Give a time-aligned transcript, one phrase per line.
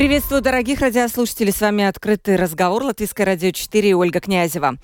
[0.00, 1.52] Приветствую, дорогих радиослушателей.
[1.52, 4.78] С вами «Открытый разговор» Латвийское радио 4 и Ольга Князева.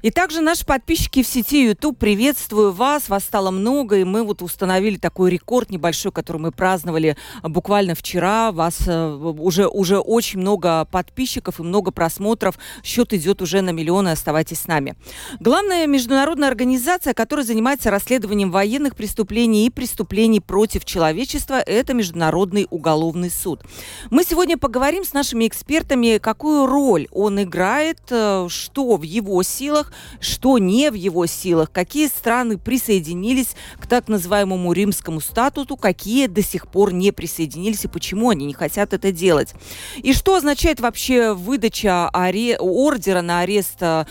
[0.00, 1.98] И также наши подписчики в сети YouTube.
[1.98, 3.10] Приветствую вас.
[3.10, 8.50] Вас стало много, и мы вот установили такой рекорд небольшой, который мы праздновали буквально вчера.
[8.50, 12.58] Вас э, уже, уже очень много подписчиков и много просмотров.
[12.82, 14.08] Счет идет уже на миллионы.
[14.08, 14.94] Оставайтесь с нами.
[15.38, 23.30] Главная международная организация, которая занимается расследованием военных преступлений и преступлений против человечества, это Международный уголовный
[23.30, 23.60] суд.
[24.08, 29.92] Мы сегодня поговорим с нашими экспертами, какую роль он играет, э, что в его силах,
[30.20, 36.42] что не в его силах, какие страны присоединились к так называемому римскому статуту, какие до
[36.42, 39.52] сих пор не присоединились и почему они не хотят это делать.
[39.96, 42.56] И что означает вообще выдача аре...
[42.56, 44.04] ордера на арест э,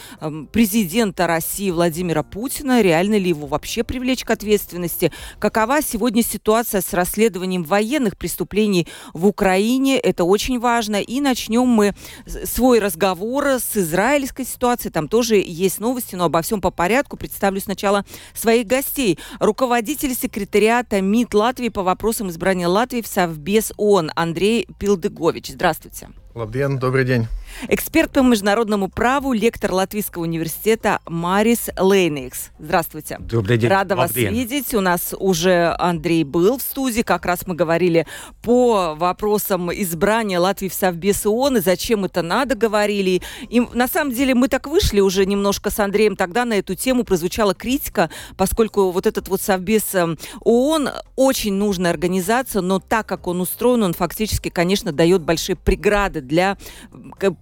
[0.51, 6.93] президента России Владимира Путина, реально ли его вообще привлечь к ответственности, какова сегодня ситуация с
[6.93, 10.95] расследованием военных преступлений в Украине, это очень очень важно.
[10.95, 11.93] И начнем мы
[12.25, 14.91] свой разговор с израильской ситуацией.
[14.91, 17.15] Там тоже есть новости, но обо всем по порядку.
[17.15, 19.19] Представлю сначала своих гостей.
[19.39, 25.49] Руководитель секретариата МИД Латвии по вопросам избрания Латвии в Совбез ООН Андрей Пилдыгович.
[25.49, 26.09] Здравствуйте.
[26.33, 27.27] Лабден, добрый день.
[27.67, 32.51] Эксперт по международному праву, лектор Латвийского университета Марис Лейникс.
[32.57, 33.17] Здравствуйте.
[33.19, 33.69] Добрый день.
[33.69, 34.33] Рада вас Лабден.
[34.33, 34.73] видеть.
[34.73, 37.01] У нас уже Андрей был в студии.
[37.01, 38.07] Как раз мы говорили
[38.41, 43.21] по вопросам избрания Латвии в Совбез ООН и зачем это надо говорили.
[43.49, 46.15] И на самом деле мы так вышли уже немножко с Андреем.
[46.15, 51.91] Тогда на эту тему прозвучала критика, поскольку вот этот вот Совбез эм, ООН очень нужная
[51.91, 56.57] организация, но так как он устроен, он фактически, конечно, дает большие преграды для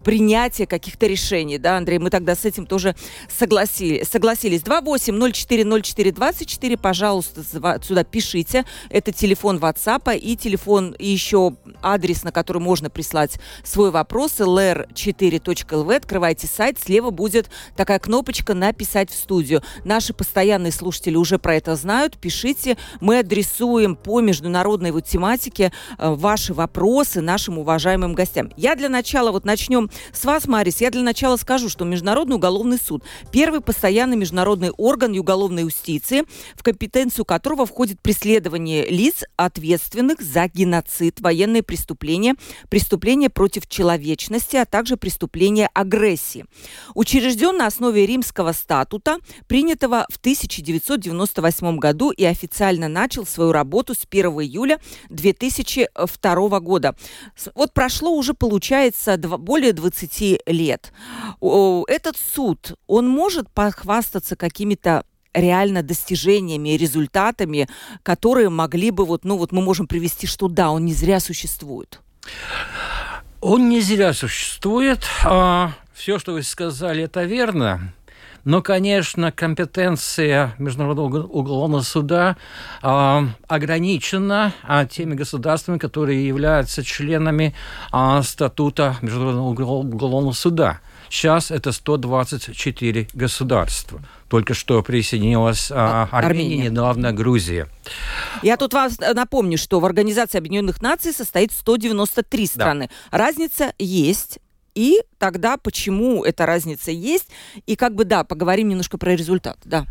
[0.04, 1.58] принятия каких-то решений.
[1.58, 2.96] Да, Андрей, мы тогда с этим тоже
[3.30, 4.62] согласили, согласились.
[4.62, 7.44] 28040424, пожалуйста,
[7.84, 8.66] сюда пишите.
[8.90, 15.96] Это телефон WhatsApp и телефон, и еще адрес, на который можно прислать свой вопрос, lr4.lv.
[15.96, 19.62] Открывайте сайт, слева будет такая кнопочка «Написать в студию».
[19.84, 22.18] Наши постоянные слушатели уже про это знают.
[22.18, 28.52] Пишите, мы адресуем по международной вот тематике э, ваши вопросы нашим уважаемым гостям.
[28.58, 32.78] Я для начала, вот начнем с вас, Марис, я для начала скажу, что Международный уголовный
[32.78, 36.24] суд– первый постоянный международный орган уголовной юстиции,
[36.56, 42.36] в компетенцию которого входит преследование лиц, ответственных за геноцид, военные преступления,
[42.70, 46.46] преступления против человечности, а также преступления агрессии.
[46.96, 54.06] Учрежден на основе римского статута, принятого в 1998 году и официально начал свою работу с
[54.10, 56.96] 1 июля 2002 года.
[57.56, 60.92] Вот прошло уже, получается, более 20 лет.
[61.42, 67.70] Этот суд, он может похвастаться какими-то реально достижениями результатами,
[68.04, 72.02] которые могли бы, вот, ну вот мы можем привести, что да, он не зря существует.
[73.40, 75.06] Он не зря существует.
[75.24, 77.94] А, все, что вы сказали, это верно.
[78.44, 82.38] Но, конечно, компетенция Международного уголовного суда
[82.82, 87.54] э, ограничена э, теми государствами, которые являются членами
[87.92, 89.48] э, статута Международного
[89.80, 90.80] уголовного суда.
[91.10, 94.00] Сейчас это 124 государства.
[94.30, 97.68] Только что присоединилась а, Армения, Армения, недавно Грузия.
[98.44, 102.90] Я тут вам напомню, что в Организации Объединенных Наций состоит 193 страны.
[103.12, 103.18] Да.
[103.18, 104.38] Разница есть
[104.76, 107.30] и тогда почему эта разница есть,
[107.66, 109.86] и как бы, да, поговорим немножко про результат, да.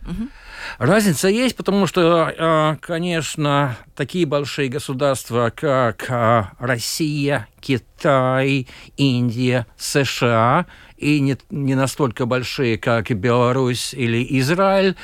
[0.79, 8.67] Разница есть, потому что, а, конечно, такие большие государства, как а, Россия, Китай,
[8.97, 10.67] Индия, США,
[10.97, 14.97] и не, не настолько большие, как Беларусь или Израиль,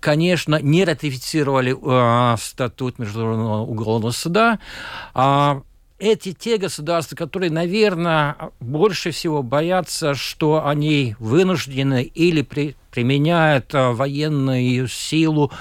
[0.00, 4.58] конечно, не ратифицировали э, статут Международного уголовного суда.
[5.12, 5.62] А
[6.02, 13.92] эти те государства, которые, наверное, больше всего боятся, что они вынуждены или при, применяют а,
[13.92, 15.52] военную силу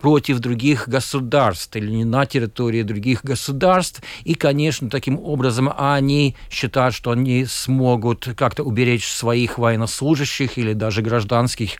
[0.00, 4.02] против других государств или не на территории других государств.
[4.24, 11.02] И, конечно, таким образом они считают, что они смогут как-то уберечь своих военнослужащих или даже
[11.02, 11.72] гражданских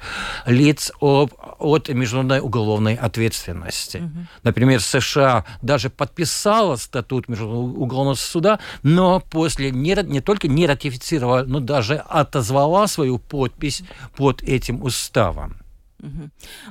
[0.47, 3.99] лиц от, от международной уголовной ответственности.
[3.99, 4.27] Угу.
[4.43, 11.45] Например, США даже подписала статут Международного уголовного суда, но после не, не только не ратифицировала,
[11.47, 13.83] но даже отозвала свою подпись
[14.17, 15.60] под этим уставом.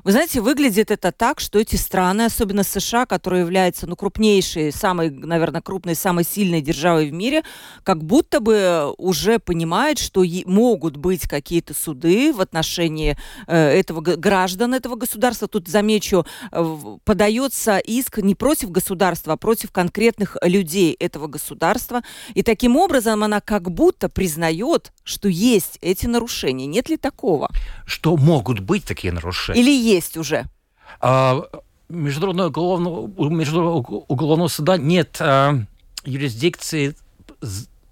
[0.03, 5.09] Вы знаете, выглядит это так, что эти страны, особенно США, которые являются ну, крупнейшей, самой,
[5.09, 7.43] наверное, крупной, самой сильной державой в мире,
[7.83, 13.17] как будто бы уже понимают, что могут быть какие-то суды в отношении
[13.47, 15.47] э, этого граждан этого государства.
[15.47, 22.01] Тут, замечу, э, подается иск не против государства, а против конкретных людей этого государства.
[22.33, 26.65] И таким образом она как будто признает, что есть эти нарушения.
[26.65, 27.49] Нет ли такого?
[27.85, 29.18] Что могут быть такие нарушения?
[29.55, 30.45] Или есть уже?
[31.01, 31.43] А,
[31.89, 35.59] международного уголовного, международного уголовного суда нет а,
[36.03, 36.95] юрисдикции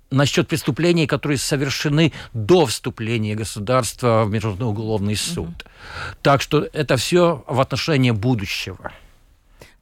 [0.09, 5.47] насчет преступлений, которые совершены до вступления государства в Международный уголовный суд.
[5.47, 6.17] Угу.
[6.21, 8.91] Так что это все в отношении будущего.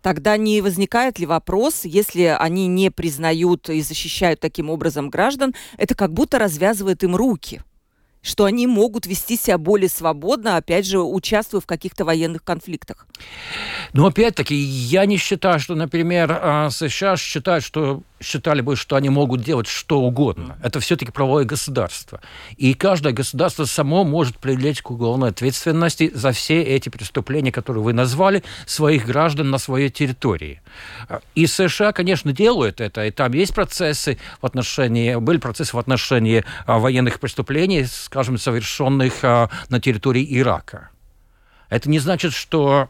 [0.02, 5.96] Тогда не возникает ли вопрос, если они не признают и защищают таким образом граждан, это
[5.96, 7.62] как будто развязывает им руки?
[8.25, 13.06] Что они могут вести себя более свободно, опять же, участвуя в каких-то военных конфликтах?
[13.94, 19.10] Ну, опять-таки, я не считаю, что, например, а, США считают, что считали бы, что они
[19.10, 20.58] могут делать что угодно.
[20.64, 22.22] Это все-таки правовое государство.
[22.58, 27.94] И каждое государство само может привлечь к уголовной ответственности за все эти преступления, которые вы
[27.94, 30.62] назвали, своих граждан на своей территории.
[31.36, 33.06] И США, конечно, делают это.
[33.06, 39.24] И там есть процессы в отношении, были процессы в отношении а, военных преступлений, скажем, совершенных
[39.24, 40.90] а, на территории Ирака.
[41.70, 42.90] Это не значит, что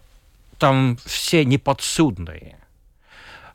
[0.58, 2.58] там все неподсудные.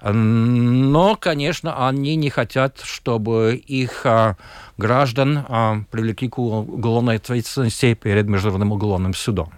[0.02, 4.37] Но, конечно, они не хотят, чтобы их а,
[4.79, 9.52] граждан а, привлекли к уголовной ответственности перед Международным уголовным судом.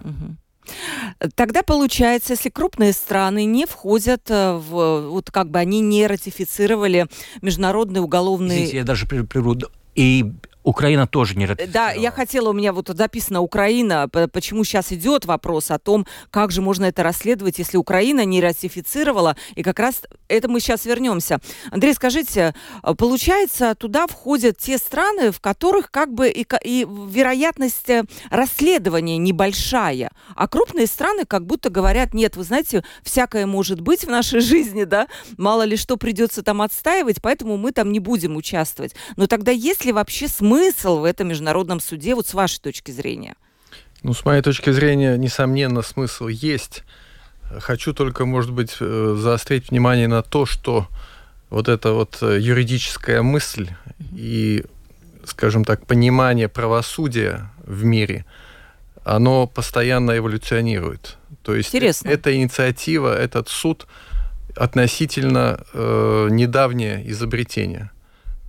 [1.35, 7.07] Тогда получается, если крупные страны не входят э, в, вот как бы они не ратифицировали
[7.41, 8.55] международный уголовный...
[8.55, 9.57] Извините, я даже прерву.
[9.95, 10.31] И
[10.63, 11.93] Украина тоже не ратифицировала.
[11.93, 16.51] Да, я хотела, у меня вот записано Украина, почему сейчас идет вопрос о том, как
[16.51, 21.39] же можно это расследовать, если Украина не ратифицировала, и как раз это мы сейчас вернемся.
[21.71, 27.89] Андрей, скажите, э, получается, туда входят те страны, в которых как бы и, и вероятность
[27.89, 34.05] э, расследования небольшая, а крупные страны как будто говорят, нет, вы знаете, всякое может быть
[34.05, 35.07] в нашей жизни, да,
[35.37, 38.95] мало ли что придется там отстаивать, поэтому мы там не будем участвовать.
[39.17, 42.91] Но тогда есть ли вообще смысл смысл в этом международном суде, вот с вашей точки
[42.91, 43.35] зрения?
[44.03, 46.83] Ну, с моей точки зрения, несомненно, смысл есть.
[47.59, 50.87] Хочу только, может быть, э, заострить внимание на то, что
[51.49, 53.69] вот эта вот э, юридическая мысль
[54.11, 54.65] и,
[55.25, 58.25] скажем так, понимание правосудия в мире,
[59.03, 61.17] оно постоянно эволюционирует.
[61.41, 62.09] То есть Интересно.
[62.09, 63.87] эта инициатива, этот суд
[64.55, 67.91] относительно э, недавнее изобретение.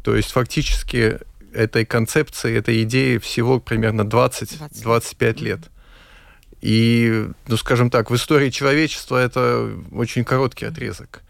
[0.02, 1.18] То есть фактически
[1.54, 5.60] этой концепции, этой идеи всего примерно 20-25 лет.
[6.60, 11.22] И, ну, скажем так, в истории человечества это очень короткий отрезок.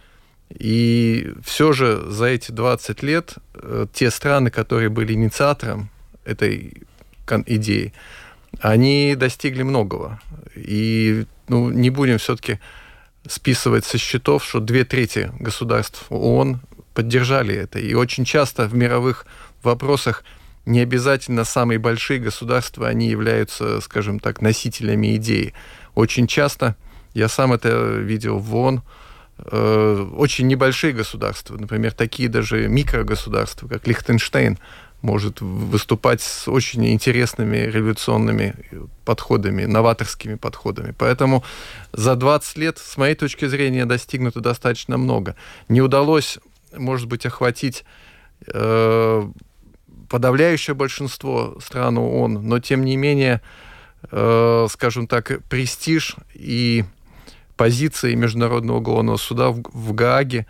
[0.50, 5.90] И все же за эти 20 лет э, те страны, которые были инициатором
[6.24, 6.82] этой
[7.46, 7.92] идеи,
[8.60, 10.20] они достигли многого.
[10.54, 12.60] И ну, не будем все-таки
[13.26, 16.60] списывать со счетов, что две трети государств ООН
[16.94, 17.78] поддержали это.
[17.78, 19.26] И очень часто в мировых
[19.64, 20.24] вопросах
[20.66, 25.52] не обязательно самые большие государства, они являются, скажем так, носителями идеи.
[25.94, 26.76] Очень часто,
[27.12, 28.82] я сам это видел в ООН,
[29.38, 34.58] э, очень небольшие государства, например, такие даже микрогосударства, как Лихтенштейн,
[35.04, 38.54] может выступать с очень интересными революционными
[39.04, 40.94] подходами, новаторскими подходами.
[40.96, 41.44] Поэтому
[41.92, 45.36] за 20 лет, с моей точки зрения, достигнуто достаточно много.
[45.68, 46.38] Не удалось,
[46.74, 47.84] может быть, охватить
[48.46, 49.28] э,
[50.14, 53.40] подавляющее большинство стран ООН, но тем не менее,
[54.12, 56.84] э, скажем так, престиж и
[57.56, 60.46] позиции Международного уголовного суда в, в Гааге,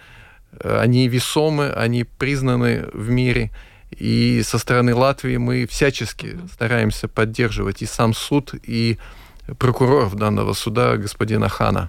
[0.53, 3.53] э, они весомы, они признаны в мире.
[3.91, 8.99] И со стороны Латвии мы всячески стараемся поддерживать и сам суд, и
[9.59, 11.89] прокуроров данного суда господина Хана.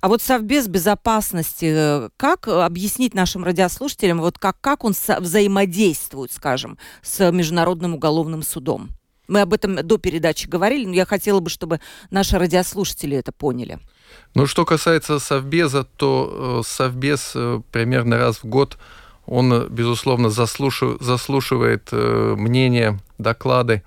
[0.00, 6.78] А вот Совбез безопасности, э, как объяснить нашим радиослушателям, вот как, как он взаимодействует, скажем,
[7.02, 8.90] с Международным уголовным судом?
[9.28, 13.78] Мы об этом до передачи говорили, но я хотела бы, чтобы наши радиослушатели это поняли.
[14.34, 18.78] Ну, что касается Совбеза, то э, Совбез э, примерно раз в год,
[19.26, 23.82] он, безусловно, заслушив, заслушивает мнение, доклады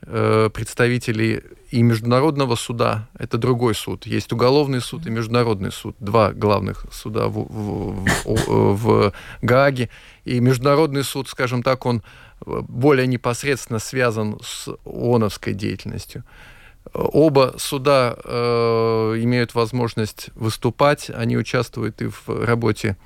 [0.00, 4.06] представителей и Международного суда, это другой суд.
[4.06, 9.88] Есть уголовный суд и Международный суд, два главных суда в, в, в, в Гааге.
[10.24, 12.02] И Международный суд, скажем так, он
[12.44, 16.24] более непосредственно связан с ООНовской деятельностью.
[16.92, 22.96] Оба суда э, имеют возможность выступать, они участвуют и в работе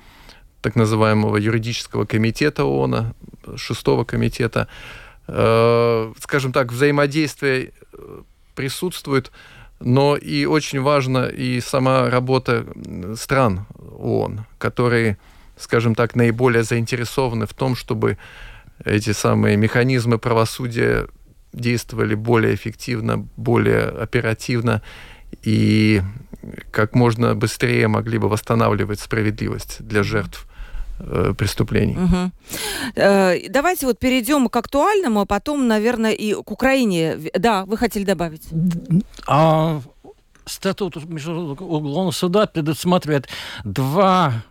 [0.61, 3.13] так называемого юридического комитета ООН,
[3.57, 4.67] шестого комитета.
[4.69, 8.21] Э, скажем так, взаимодействие э,
[8.53, 9.31] присутствует,
[9.79, 12.65] но и очень важна и сама работа
[13.15, 13.65] стран
[13.97, 15.17] ООН, которые,
[15.57, 18.17] скажем так, наиболее заинтересованы в том, чтобы
[18.83, 21.07] эти самые механизмы правосудия
[21.53, 24.81] действовали более эффективно, более оперативно
[25.41, 26.01] и
[26.71, 30.45] как можно быстрее могли бы восстанавливать справедливость для жертв.
[30.47, 30.54] Э,
[31.37, 31.97] преступлений.
[31.97, 33.49] Угу.
[33.49, 37.17] давайте вот перейдем к актуальному, а потом, наверное, и к Украине.
[37.37, 38.47] Да, вы хотели добавить?
[39.27, 39.81] А,
[40.45, 43.27] статут Международного уголовного суда предусматривает
[43.63, 44.43] два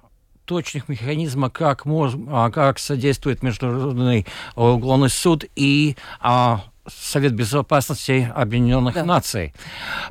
[0.45, 8.95] точных механизма, как, мож, а, как содействует Международный уголовный суд и а, Совет Безопасности Объединенных
[8.95, 9.05] да.
[9.05, 9.55] Наций,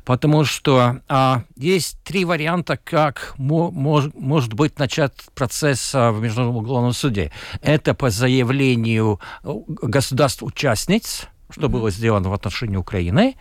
[0.06, 6.22] потому что а, есть три варианта, как мо, мож, может быть начат процесс а, в
[6.22, 7.32] Международном уголовном суде.
[7.62, 11.70] Это по заявлению государств-участниц, что mm-hmm.
[11.70, 13.36] было сделано в отношении Украины,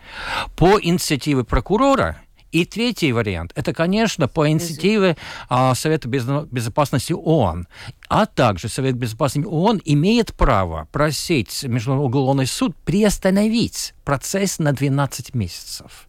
[0.55, 2.17] по инициативе прокурора–
[2.53, 5.17] и третий вариант– это, конечно, по инициативе
[5.49, 7.67] а, Совета Безопасности ООН.
[8.09, 15.33] А также Совет Безопасности ООН имеет право просить Международный уголовный суд приостановить процесс на 12
[15.33, 16.07] месяцев.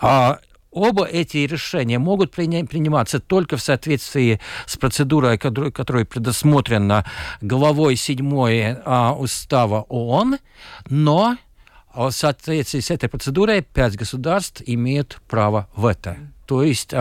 [0.00, 0.38] А,
[0.70, 7.04] оба эти решения могут приниматься только в соответствии с процедурой, которая предусмотрена
[7.40, 10.38] главой 7 а, Устава ООН,
[10.88, 11.36] но
[11.94, 16.16] а в соответствии с этой процедурой пять государств имеют право вето.
[16.46, 16.92] То есть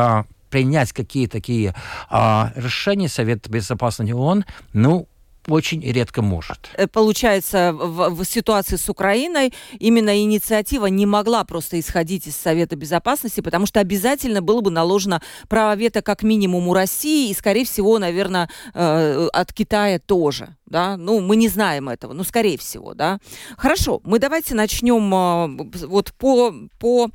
[0.53, 1.73] принять какие-то такие
[2.11, 5.07] а, решения Совета Безопасности ООН, ну,
[5.47, 6.69] очень редко может.
[6.75, 12.75] Э, получается, в, в ситуации с Украиной именно инициатива не могла просто исходить из Совета
[12.75, 17.65] Безопасности, потому что обязательно было бы наложено право вето как минимум у России и, скорее
[17.65, 20.55] всего, наверное, э, от Китая тоже.
[20.65, 20.97] Да?
[20.97, 23.19] Ну, мы не знаем этого, но скорее всего, да.
[23.57, 27.09] Хорошо, мы давайте начнем э, вот по, по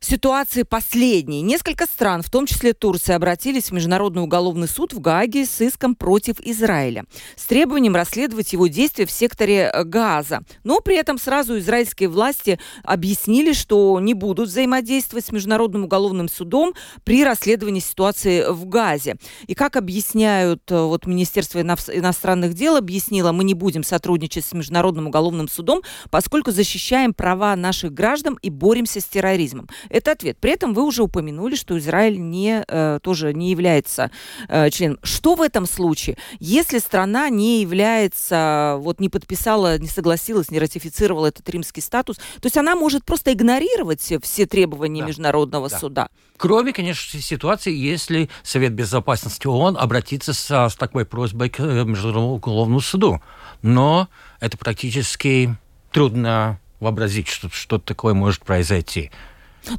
[0.00, 1.42] ситуации последней.
[1.42, 5.94] Несколько стран, в том числе Турция, обратились в Международный уголовный суд в Гааге с иском
[5.94, 7.04] против Израиля
[7.36, 10.40] с требованием расследовать его действия в секторе э, Газа.
[10.64, 16.74] Но при этом сразу израильские власти объяснили, что не будут взаимодействовать с Международным уголовным судом
[17.04, 19.16] при расследовании ситуации в Газе.
[19.46, 25.06] И как объясняют э, вот Министерство иностранных дел объяснило, мы не будем сотрудничать с Международным
[25.06, 29.68] уголовным судом, поскольку защищаем права наших граждан и боремся с терроризмом.
[29.90, 30.36] Это ответ.
[30.38, 34.10] При этом вы уже упомянули, что Израиль не, э, тоже не является
[34.48, 34.98] э, членом.
[35.02, 36.16] Что в этом случае?
[36.40, 42.46] Если страна не является, вот не подписала, не согласилась, не ратифицировала этот римский статус, то
[42.46, 45.08] есть она может просто игнорировать все требования да.
[45.08, 45.78] Международного да.
[45.78, 46.08] суда.
[46.36, 52.34] Кроме, конечно, ситуации, если Совет Безопасности ООН обратится с, с такой просьбой к э, Международному
[52.34, 53.20] уголовному суду.
[53.62, 54.08] Но
[54.40, 55.56] это практически
[55.90, 59.10] трудно вообразить, что что-то такое может произойти.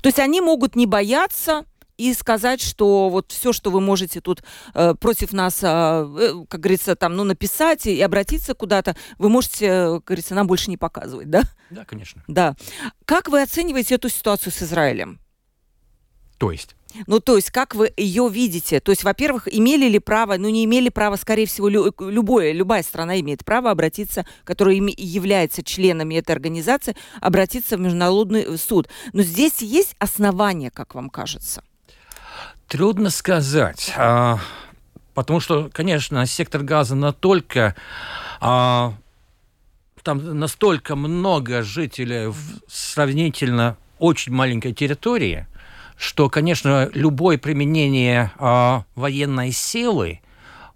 [0.02, 1.66] То есть они могут не бояться
[2.00, 4.42] и сказать, что вот все, что вы можете тут
[4.74, 9.66] э, против нас, а, э, как говорится, там, ну, написать и обратиться куда-то, вы можете,
[9.66, 11.44] э, как говорится, нам больше не показывать, да?
[11.70, 12.24] Да, конечно.
[12.28, 12.56] Да.
[13.04, 15.20] Как вы оцениваете эту ситуацию с Израилем?
[16.40, 16.76] То есть?
[17.06, 18.80] Ну, то есть, как вы ее видите?
[18.80, 22.82] То есть, во-первых, имели ли право, ну, не имели права, скорее всего, лю- любое, любая
[22.82, 28.88] страна имеет право обратиться, которая является членами этой организации, обратиться в Международный э, суд.
[29.14, 31.62] Но здесь есть основания, как вам кажется?
[32.68, 33.94] Трудно сказать.
[33.98, 34.40] А,
[35.14, 37.76] потому что, конечно, сектор газа настолько...
[38.40, 38.94] А,
[40.02, 45.46] там настолько много жителей в сравнительно очень маленькой территории–
[46.00, 50.22] что, конечно, любое применение э, военной силы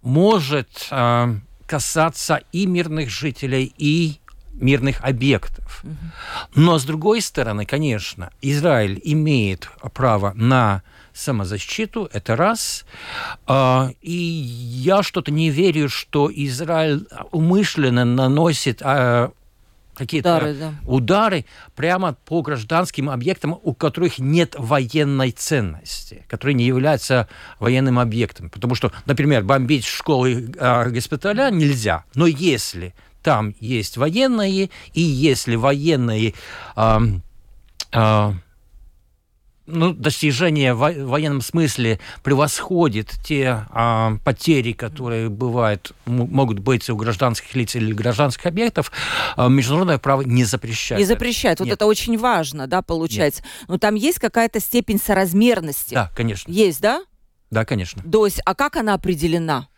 [0.01, 4.19] может э, касаться и мирных жителей, и
[4.53, 5.83] мирных объектов.
[6.55, 12.85] Но, с другой стороны, конечно, Израиль имеет право на самозащиту, это раз.
[13.47, 18.81] А, и я что-то не верю, что Израиль умышленно наносит
[19.95, 20.73] какие-то удары, да.
[20.85, 21.45] удары
[21.75, 27.27] прямо по гражданским объектам, у которых нет военной ценности, которые не являются
[27.59, 28.49] военным объектом.
[28.49, 35.55] Потому что, например, бомбить школы э, госпиталя нельзя, но если там есть военные, и если
[35.55, 36.33] военные
[36.75, 36.99] э,
[37.93, 38.33] э,
[39.65, 47.55] ну, достижение в военном смысле превосходит те а, потери, которые бывают, могут быть у гражданских
[47.55, 48.91] лиц или гражданских объектов,
[49.37, 50.99] а, международное право не запрещает.
[50.99, 51.59] Не запрещает.
[51.59, 53.41] Вот это очень важно, да, получается.
[53.43, 53.69] Нет.
[53.69, 55.93] Но там есть какая-то степень соразмерности.
[55.93, 56.51] Да, конечно.
[56.51, 57.03] Есть, да?
[57.49, 58.03] Да, конечно.
[58.03, 59.69] То есть, а как она определена?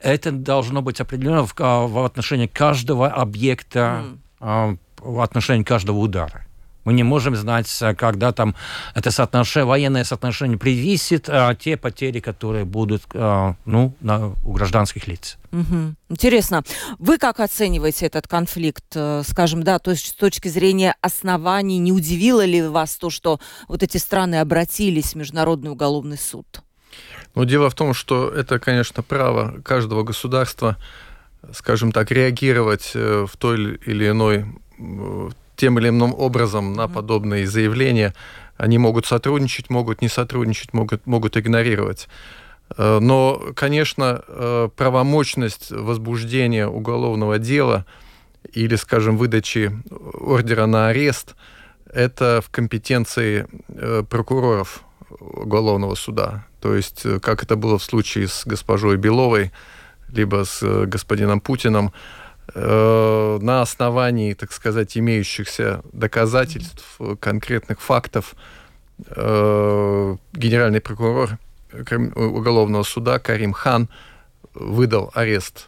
[0.00, 4.04] Это должно быть определено в, а, в отношении каждого объекта,
[4.40, 4.78] mm.
[5.00, 6.46] в отношении каждого удара.
[6.84, 8.54] Мы не можем знать, э, когда там
[8.94, 15.06] это соотношение, военное соотношение превысит а, те потери, которые будут а, ну, на, у гражданских
[15.08, 15.38] лиц.
[15.52, 15.94] Угу.
[16.10, 16.62] Интересно,
[16.98, 18.84] вы как оцениваете этот конфликт,
[19.22, 23.82] скажем, да, то есть с точки зрения оснований, не удивило ли вас то, что вот
[23.82, 26.46] эти страны обратились в Международный уголовный суд?
[27.34, 30.76] Ну, дело в том, что это, конечно, право каждого государства,
[31.52, 34.46] скажем так, реагировать в той или иной
[35.56, 38.14] тем или иным образом на подобные заявления.
[38.56, 42.08] Они могут сотрудничать, могут не сотрудничать, могут, могут игнорировать.
[42.76, 47.84] Э, но, конечно, э, правомочность возбуждения уголовного дела
[48.52, 51.34] или, скажем, выдачи ордера на арест–
[51.92, 54.82] это в компетенции э, прокуроров
[55.20, 56.46] уголовного суда.
[56.60, 59.52] То есть, как это было в случае с госпожой Беловой,
[60.08, 61.92] либо с господином Путиным–
[62.54, 68.34] на основании, так сказать, имеющихся доказательств, конкретных фактов,
[69.08, 71.38] э, генеральный прокурор
[72.14, 73.88] уголовного суда Карим Хан
[74.54, 75.66] выдал арест,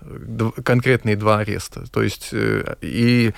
[0.64, 1.90] конкретные два ареста.
[1.90, 3.32] То есть э, и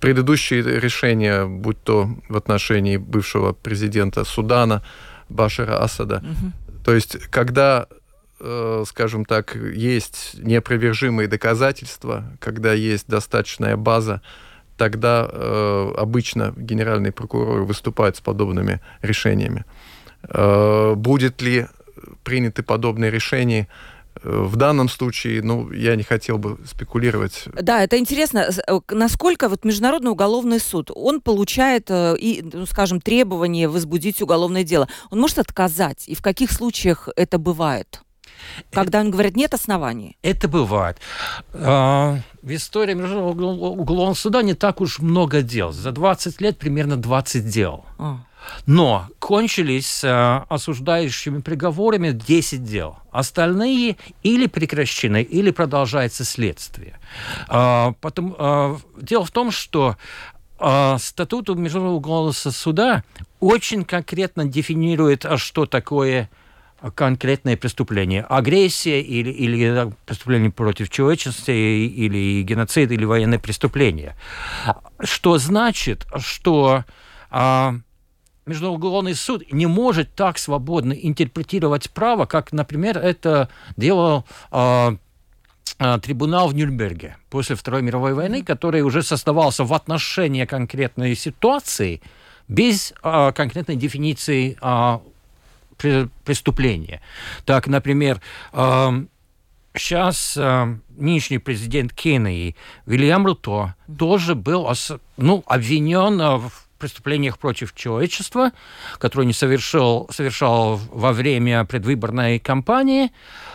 [0.00, 4.82] предыдущие решения, будь то в отношении бывшего президента Судана
[5.28, 6.52] Башара Асада, угу.
[6.84, 7.99] то есть когда Э,
[8.86, 14.22] скажем так, есть неопровержимые доказательства, когда есть достаточная база,
[14.80, 19.66] тогда э, обычно генеральный прокурор выступает с подобными решениями.
[20.22, 21.66] Э, будет ли
[22.24, 23.68] приняты подобные решения?
[24.22, 27.44] Э, в данном случае, ну, я не хотел бы спекулировать.
[27.60, 33.68] Да, это интересно, э, насколько вот Международный уголовный суд, он получает, и, ну, скажем, требование
[33.68, 34.88] возбудить уголовное дело.
[35.10, 38.00] Он может отказать, и в каких случаях это бывает?
[38.70, 40.16] Когда он говорит, нет оснований.
[40.22, 40.98] Это бывает.
[41.52, 45.72] А, в истории Международного уголовного суда не так уж много дел.
[45.72, 47.84] За 20 лет примерно 20 дел.
[47.98, 48.18] А.
[48.66, 52.98] Но кончились э, осуждающими приговорами 10 дел.
[53.10, 56.98] Остальные или прекращены, или продолжается следствие.
[57.48, 59.96] Э, потом, э, дело в том, что
[60.58, 63.04] э, статут Международного уголовного суда
[63.40, 66.30] очень конкретно дефинирует, что такое
[66.94, 68.22] конкретное преступление.
[68.22, 74.16] Агрессия или, или преступление против человечности, или геноцид, или военное преступление.
[75.00, 76.84] Что значит, что
[77.30, 77.74] а,
[78.46, 84.96] Международный суд не может так свободно интерпретировать право, как, например, это делал а,
[85.78, 92.02] а, трибунал в Нюрнберге после Второй мировой войны, который уже создавался в отношении конкретной ситуации
[92.48, 95.00] без а, конкретной дефиниции а,
[95.80, 97.00] преступления.
[97.44, 98.20] Так, например,
[99.74, 104.70] сейчас э, нынешний президент Кении Вильям Руто тоже был
[105.16, 108.52] ну, обвинен в преступлениях против человечества,
[108.98, 113.12] которые не совершил, совершал во время предвыборной кампании,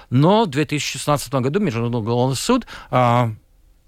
[0.10, 3.30] но в 2016 году Международный уголовный суд, э,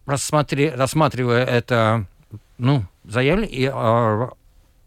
[0.05, 2.07] рассматри, рассматривая это
[2.57, 4.27] ну, заявление, э,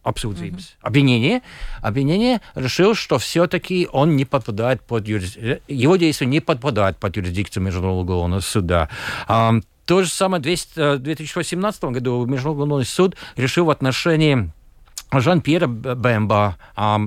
[0.03, 0.53] обсудить.
[0.53, 0.63] Угу.
[0.83, 1.43] Обвинение,
[1.83, 7.63] обвинение решил, что все-таки он не подпадает под юрисдикцию, его действия не подпадают под юрисдикцию
[7.63, 8.89] Международного уголовного суда.
[9.29, 14.51] А, то же самое в 2018 году Международный уголовный суд решил в отношении
[15.13, 17.01] Жан-Пьера Бэмба, а,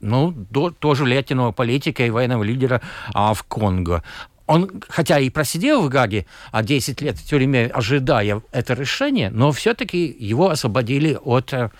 [0.00, 2.80] ну, до, тоже влиятельного политика и военного лидера
[3.14, 4.02] а, в Конго
[4.50, 9.52] он, хотя и просидел в Гаге а 10 лет в тюрьме, ожидая это решение, но
[9.52, 11.70] все-таки его освободили от э,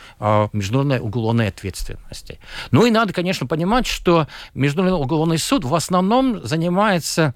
[0.53, 2.39] международной уголовной ответственности.
[2.71, 7.35] Ну и надо, конечно, понимать, что Международный уголовный суд в основном занимается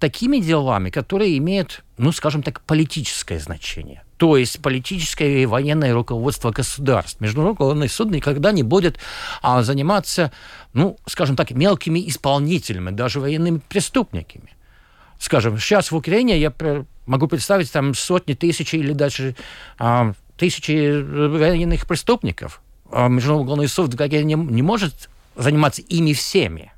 [0.00, 4.02] такими делами, которые имеют, ну, скажем так, политическое значение.
[4.16, 7.20] То есть политическое и военное руководство государств.
[7.20, 8.98] Международный уголовный суд никогда не будет
[9.42, 10.32] а, заниматься,
[10.72, 14.56] ну, скажем так, мелкими исполнителями, даже военными преступниками
[15.22, 16.52] скажем, сейчас в Украине я
[17.06, 19.36] могу представить там сотни тысяч или даже
[19.78, 22.60] а, тысячи военных преступников.
[22.90, 26.72] А Международный уголовный суд не, не может заниматься ими всеми.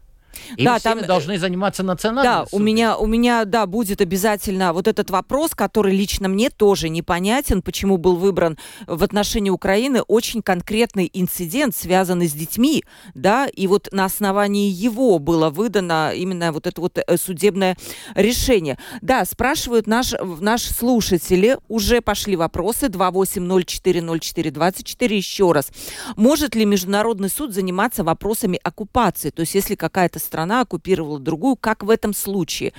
[0.57, 2.57] И да, там должны заниматься национальные Да, суды.
[2.57, 7.63] у меня, у меня, да, будет обязательно вот этот вопрос, который лично мне тоже непонятен,
[7.63, 13.89] почему был выбран в отношении Украины очень конкретный инцидент, связанный с детьми, да, и вот
[13.93, 17.77] на основании его было выдано именно вот это вот э, судебное
[18.15, 18.79] решение.
[19.03, 25.71] Да, спрашивают наш, наши слушатели, уже пошли вопросы, 28040424, еще раз.
[26.17, 29.31] Может ли Международный суд заниматься вопросами оккупации?
[29.31, 32.73] То есть если какая-то страна оккупировала другую, как в этом случае?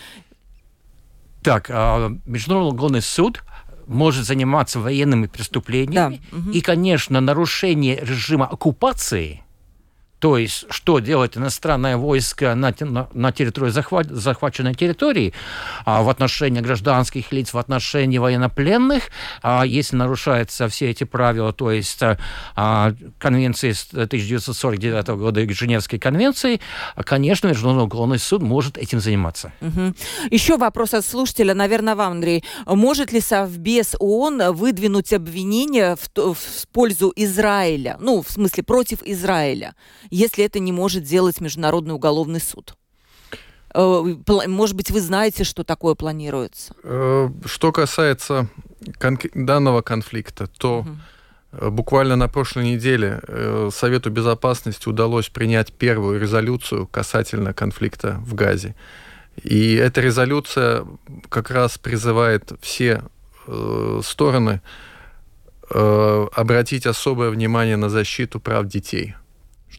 [1.41, 3.43] Так, а, Международный уголовный суд
[3.87, 6.21] может заниматься военными преступлениями.
[6.31, 6.37] Да.
[6.37, 6.51] Угу.
[6.51, 9.41] И, конечно, нарушение режима оккупации–
[10.19, 12.73] то есть, что делает иностранное войско на,
[13.13, 15.33] на, территории захват, захваченной территории
[15.85, 19.09] а, в отношении гражданских лиц, в отношении военнопленных,
[19.43, 22.01] а, если нарушаются все эти правила, то есть
[22.55, 26.61] а, конвенции 1949 года и Женевской конвенции,
[27.03, 29.51] конечно, Международный уголовный суд может этим заниматься.
[29.61, 29.93] Угу.
[30.31, 32.43] Еще вопрос от слушателя, наверное, вам, Андрей.
[32.65, 39.75] Может ли Совбез ООН выдвинуть обвинение в, в пользу Израиля, ну, в смысле, против Израиля?
[40.15, 42.75] Если это не может делать Международный уголовный суд?
[43.73, 44.15] Э,
[44.47, 46.73] может быть, вы знаете, что такое планируется?
[46.83, 48.47] Э, что касается
[48.97, 50.85] кон- данного конфликта, то
[51.51, 51.71] угу.
[51.71, 53.21] буквально на прошлой неделе
[53.71, 58.75] Совету Безопасности удалось принять первую резолюцию касательно конфликта в Газе.
[59.43, 60.85] И эта резолюция
[61.27, 63.03] как раз призывает все
[64.01, 64.61] стороны
[65.69, 69.15] обратить особое внимание на защиту прав детей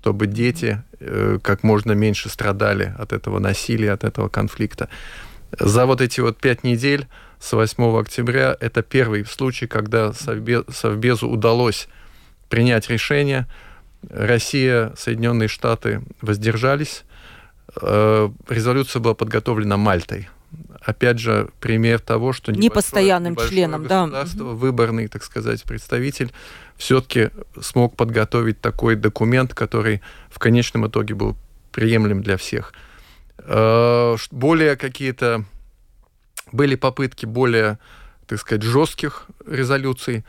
[0.07, 4.89] чтобы дети э, как можно меньше страдали от этого насилия, от этого конфликта.
[5.59, 7.09] За вот эти вот пять недель
[7.41, 11.89] с 8 октября это первый случай, когда Совбезу удалось
[12.49, 13.49] принять решение.
[14.09, 17.03] Россия, Соединенные Штаты воздержались.
[17.83, 20.29] Э, резолюция была подготовлена Мальтой
[20.83, 24.07] опять же, пример того, что непостоянным небольшое членом, да.
[24.37, 26.33] выборный, так сказать, представитель
[26.77, 31.37] все-таки смог подготовить такой документ, который в конечном итоге был
[31.73, 32.73] приемлем для всех.
[33.39, 35.45] Э, более какие-то
[36.53, 37.79] были попытки более,
[38.27, 40.25] так сказать, жестких резолюций.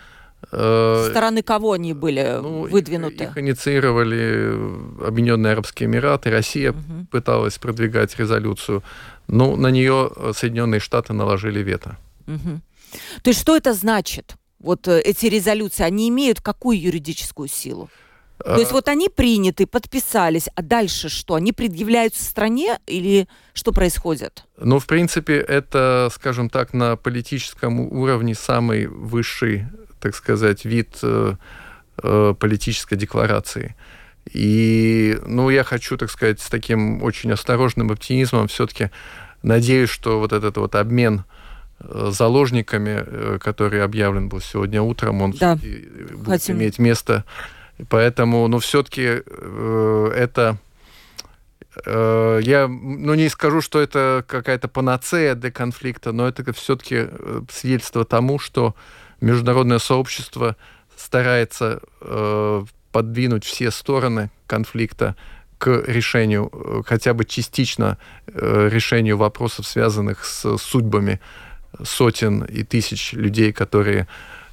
[0.51, 3.25] Э, Со стороны кого они были ну, выдвинуты?
[3.25, 7.07] Их, их инициировали Объединенные Арабские Эмираты, Россия угу.
[7.11, 8.83] пыталась продвигать резолюцию.
[9.27, 11.97] Ну, на нее Соединенные Штаты наложили вето.
[12.27, 12.61] Угу.
[13.21, 14.35] То есть что это значит?
[14.59, 17.89] Вот э, эти резолюции, они имеют какую юридическую силу?
[18.43, 21.35] То есть а вот они приняты, подписались, а дальше что?
[21.35, 24.43] Они предъявляются стране или что происходит?
[24.57, 29.65] Ну, в принципе, это, скажем так, на политическом уровне самый высший,
[29.99, 31.33] так сказать, вид э,
[32.03, 33.75] э, политической декларации.
[34.31, 38.91] И, ну, я хочу, так сказать, с таким очень осторожным оптимизмом все-таки
[39.41, 41.36] надеюсь, что вот этот вот обмен э,
[41.79, 45.55] заложниками, э, который объявлен был сегодня утром, он да.
[45.55, 46.57] будет Хотим.
[46.57, 47.23] иметь место.
[47.89, 50.57] Поэтому, ну, все-таки э, это
[51.85, 57.41] э, я, ну, не скажу, что это какая-то панацея для конфликта, но это все-таки э,
[57.51, 58.75] свидетельство тому, что
[59.21, 60.55] международное сообщество
[60.95, 65.15] старается э, подвинуть все стороны конфликта
[65.57, 71.19] к решению, э, хотя бы частично э, решению вопросов, связанных с судьбами
[71.83, 74.07] сотен и тысяч людей, которые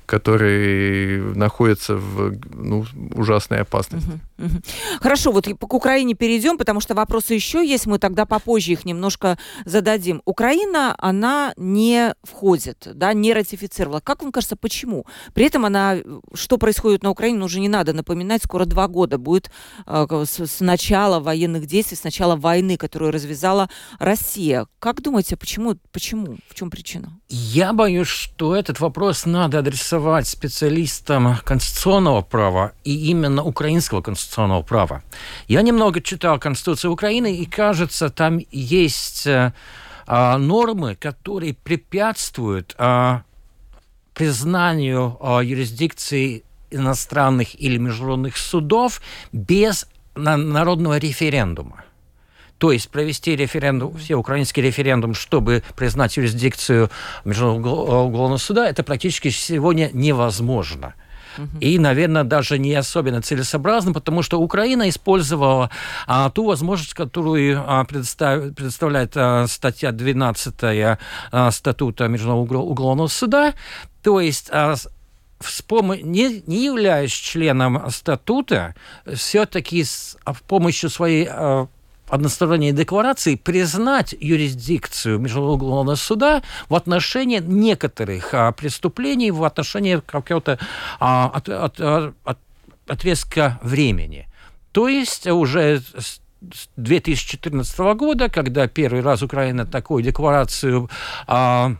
[0.06, 4.20] которые находятся в ну, ужасной опасности.
[4.38, 4.56] Угу, угу.
[5.00, 9.38] Хорошо, вот к Украине перейдем, потому что вопросы еще есть, мы тогда попозже их немножко
[9.64, 10.22] зададим.
[10.24, 14.00] Украина, она не входит, да, не ратифицировала.
[14.00, 15.06] Как вам кажется, почему?
[15.32, 15.96] При этом она,
[16.34, 19.50] что происходит на Украине, уже не надо напоминать, скоро два года будет
[19.86, 24.66] э, с, с начала военных действий, с начала войны, которую развязала Россия.
[24.78, 25.76] Как думаете, почему?
[25.92, 26.36] Почему?
[26.48, 27.18] В чем причина?
[27.28, 34.62] Я боюсь, что этот вопрос надо адресовать адресовать специалистам конституционного права и именно украинского конституционного
[34.62, 35.02] права.
[35.46, 43.22] Я немного читал Конституцию Украины, и кажется, там есть а, нормы, которые препятствуют а,
[44.14, 49.00] признанию а, юрисдикции иностранных или международных судов
[49.32, 51.83] без народного референдума
[52.64, 56.88] то есть провести референдум, все украинский референдум, чтобы признать юрисдикцию
[57.26, 60.94] Международного уголовного суда, это практически сегодня невозможно.
[61.60, 65.68] И, наверное, даже не особенно целесообразно, потому что Украина использовала
[66.06, 68.54] а, ту возможность, которую а, предостав...
[68.54, 73.52] предоставляет а, статья 12 а, статута Международного уголовного суда,
[74.02, 75.92] то есть а, с пом...
[75.92, 78.74] не, не являясь членом статута,
[79.12, 81.66] все-таки с а, помощью своей а,
[82.14, 90.58] односторонней декларации признать юрисдикцию Международного уголовного суда в отношении некоторых а, преступлений, в отношении какого-то
[91.00, 92.38] а, от, от, от,
[92.86, 94.28] отрезка времени.
[94.72, 96.20] То есть уже с
[96.76, 100.88] 2014 года, когда первый раз Украина такую декларацию
[101.26, 101.72] а,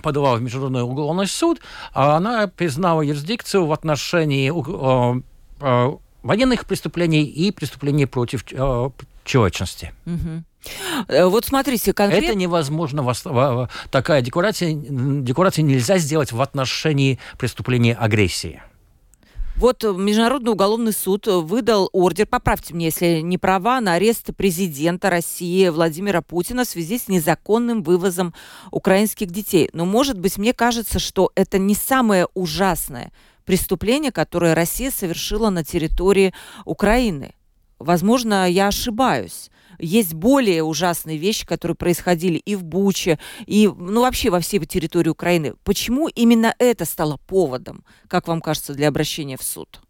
[0.00, 1.60] подавала в Международный уголовный суд,
[1.92, 5.20] а она признала юрисдикцию в отношении а,
[5.60, 8.90] а, военных преступлений и преступлений против а,
[9.26, 9.92] человечности.
[10.06, 11.28] Угу.
[11.28, 12.26] Вот смотрите, конкретно...
[12.26, 18.62] Это невозможно, такая декларация, декларация нельзя сделать в отношении преступления агрессии.
[19.56, 25.68] Вот Международный уголовный суд выдал ордер, поправьте мне, если не права, на арест президента России
[25.70, 28.34] Владимира Путина в связи с незаконным вывозом
[28.70, 29.70] украинских детей.
[29.72, 33.12] Но, может быть, мне кажется, что это не самое ужасное
[33.46, 36.34] преступление, которое Россия совершила на территории
[36.66, 37.32] Украины.
[37.78, 39.50] Возможно, я ошибаюсь.
[39.78, 45.10] Есть более ужасные вещи, которые происходили и в Буче, и ну, вообще во всей территории
[45.10, 45.54] Украины.
[45.64, 49.80] Почему именно это стало поводом, как вам кажется, для обращения в суд?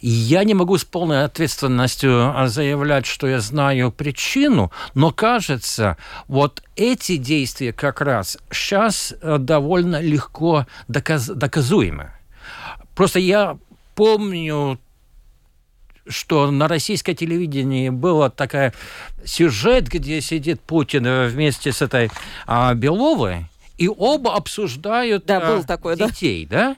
[0.00, 7.16] Я не могу с полной ответственностью заявлять, что я знаю причину, но кажется, вот эти
[7.16, 12.12] действия как раз сейчас э, довольно легко доказ доказуемы.
[12.96, 13.56] Просто я
[13.94, 14.80] помню
[16.06, 18.72] что на российском телевидении был такой
[19.24, 22.10] сюжет, где сидит Путин вместе с этой
[22.46, 23.46] а, Беловой,
[23.78, 26.70] и оба обсуждают да, был а, такой, детей, да?
[26.70, 26.76] да?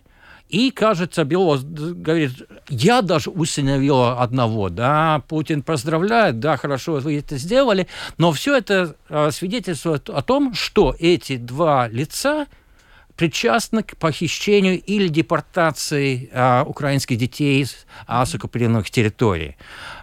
[0.48, 2.32] И, кажется, Белов говорит,
[2.68, 8.94] я даже усыновила одного, да, Путин поздравляет, да, хорошо, вы это сделали, но все это
[9.08, 12.46] а, свидетельствует о том, что эти два лица
[13.16, 17.66] причастны к похищению или депортации а, украинских детей
[18.07, 19.57] а, с оккупированных территорий.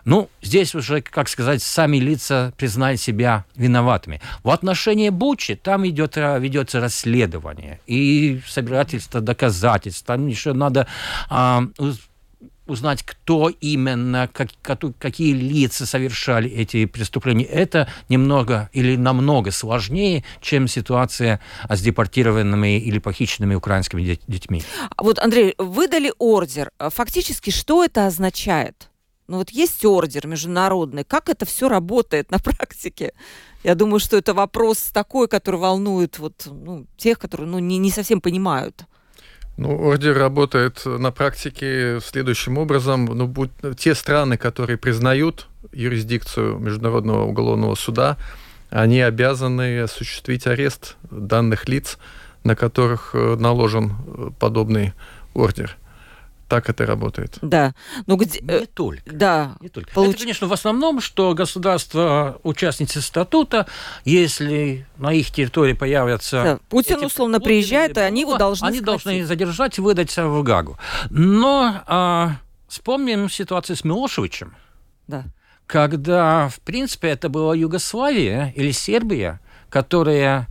[0.05, 4.21] Ну, здесь уже, как сказать, сами лица признали себя виноватыми.
[4.43, 10.05] В отношении Бучи там идет, а, ведется расследование и собирательство доказательств.
[10.05, 10.87] Там еще надо
[11.29, 11.63] а,
[12.71, 14.49] узнать, кто именно, как,
[14.97, 22.99] какие лица совершали эти преступления, это немного или намного сложнее, чем ситуация с депортированными или
[22.99, 24.63] похищенными украинскими детьми.
[24.97, 26.71] Вот, Андрей, выдали ордер.
[26.79, 28.89] Фактически, что это означает?
[29.27, 31.05] Ну вот есть ордер международный.
[31.05, 33.13] Как это все работает на практике?
[33.63, 37.91] Я думаю, что это вопрос такой, который волнует вот, ну, тех, которые ну, не, не
[37.91, 38.85] совсем понимают.
[39.57, 43.05] Ну, ордер работает на практике следующим образом.
[43.05, 48.17] Ну, будь, те страны, которые признают юрисдикцию Международного уголовного суда,
[48.69, 51.97] они обязаны осуществить арест данных лиц,
[52.43, 54.93] на которых э, наложен э, подобный
[55.33, 55.77] ордер.
[56.51, 57.37] Так это работает.
[57.41, 57.73] Да.
[58.07, 58.41] Ну, где...
[58.41, 59.09] Не только.
[59.09, 59.55] Да.
[59.61, 59.89] Не только.
[59.93, 60.09] Получ...
[60.09, 63.67] Это, конечно, в основном, что государства, участницы статута,
[64.03, 66.43] если на их территории появятся...
[66.43, 66.59] Да.
[66.67, 67.05] Путин, эти...
[67.05, 69.05] условно, Путин, приезжает, и они его должны Они схватить.
[69.05, 70.77] должны задержать и выдать в Гагу.
[71.09, 72.35] Но а,
[72.67, 74.53] вспомним ситуацию с Милошевичем.
[75.07, 75.23] Да.
[75.67, 80.47] Когда, в принципе, это была Югославия или Сербия, которая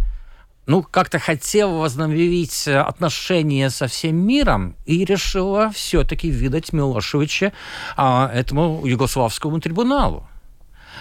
[0.71, 7.53] ну, как-то хотела возобновить отношения со всем миром и решила все-таки выдать Милошевича
[7.97, 10.29] а, этому югославскому трибуналу.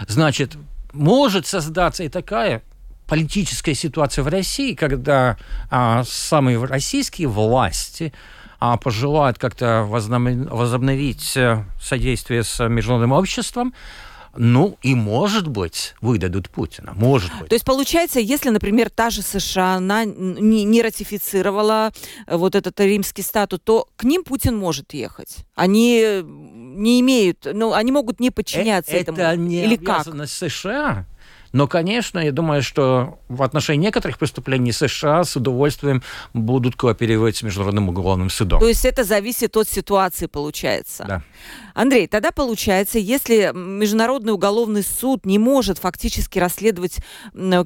[0.07, 0.57] Значит,
[0.91, 2.63] может создаться и такая
[3.05, 5.37] политическая ситуация в России, когда
[5.69, 8.11] а, самые российские власти
[8.59, 13.75] а, пожелают как-то возобновить э, содействие с международным обществом,
[14.41, 16.93] ну, и, может быть, выдадут Путина.
[16.95, 17.49] Может быть.
[17.49, 21.91] То есть, получается, если, например, та же США, она не, не ратифицировала
[22.25, 25.39] э, вот этот римский статут, то к ним Путин может ехать.
[25.55, 29.17] Они не имеют, ну, они могут не подчиняться э этому.
[29.17, 30.49] Это не Или обязанность как?
[30.49, 31.05] США.
[31.51, 37.43] Но, конечно, я думаю, что в отношении некоторых преступлений США с удовольствием будут кооперировать с
[37.43, 38.59] Международным уголовным судом.
[38.59, 41.05] То есть это зависит от ситуации, получается.
[41.07, 41.23] Да.
[41.73, 46.97] Андрей, тогда получается, если Международный уголовный суд не может фактически расследовать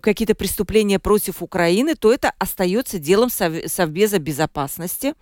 [0.01, 5.13] какие-то преступления против Украины, то это остается делом Совбеза безопасности,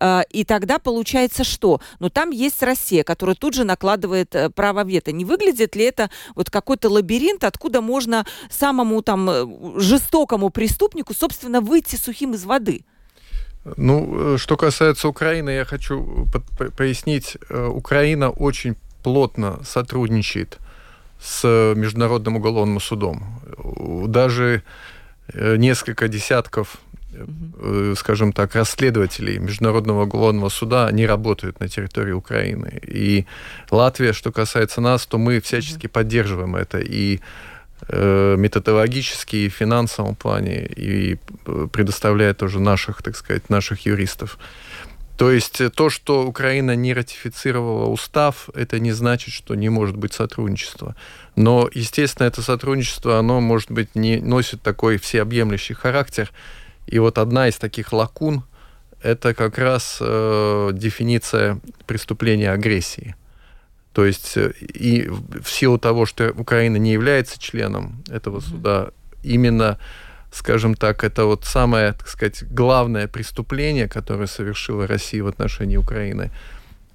[0.00, 1.80] и тогда получается что?
[2.00, 5.12] Ну, там есть Россия, которая тут же накладывает э, право вето.
[5.12, 11.60] Не выглядит ли это вот какой-то лабиринт, откуда можно самому там э, жестокому преступнику, собственно,
[11.60, 12.84] выйти сухим из воды?
[13.76, 16.28] Ну, э, что касается Украины, я хочу
[16.76, 17.36] пояснить.
[17.50, 20.58] Украина очень плотно сотрудничает
[21.20, 23.40] с Международным уголовным судом.
[24.08, 24.62] Даже
[25.32, 26.78] несколько десятков
[27.14, 32.80] э, скажем так, расследователей Международного уголовного суда, они работают на территории Украины.
[32.86, 33.26] И
[33.70, 37.20] Латвия, что касается нас, то мы всячески поддерживаем это и
[37.88, 44.38] э, методологически, и в финансовом плане, и э, предоставляя тоже наших, так сказать, наших юристов.
[45.16, 50.12] То есть то, что Украина не ратифицировала устав, это не значит, что не может быть
[50.12, 50.96] сотрудничества.
[51.36, 56.32] Но, естественно, это сотрудничество, оно, может быть, не носит такой всеобъемлющий характер,
[56.86, 58.44] и вот одна из таких лакун–
[59.04, 63.14] это как раз э, дефиниция преступления агрессии.
[63.92, 68.90] То есть э, и в силу того, что Украина не является членом этого суда,
[69.22, 69.78] именно,
[70.32, 76.30] скажем так, это вот самое, так сказать, главное преступление, которое совершила Россия в отношении Украины,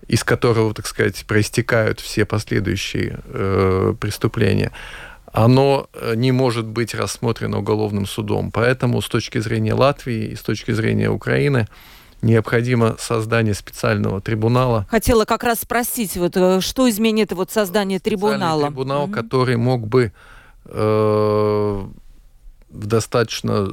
[0.07, 4.71] из которого, так сказать, проистекают все последующие э, преступления
[5.33, 8.51] оно э, не может быть рассмотрено уголовным судом.
[8.51, 11.67] Поэтому с точки зрения Латвии и с точки зрения Украины
[12.21, 14.87] необходимо создание специального трибунала.
[14.89, 18.67] Хотела как раз спросить, вот, э, что изменит вот создание трибунала?
[18.67, 19.13] Трибунал, угу.
[19.13, 20.11] который мог бы
[20.65, 21.85] э,
[22.69, 23.67] в достаточно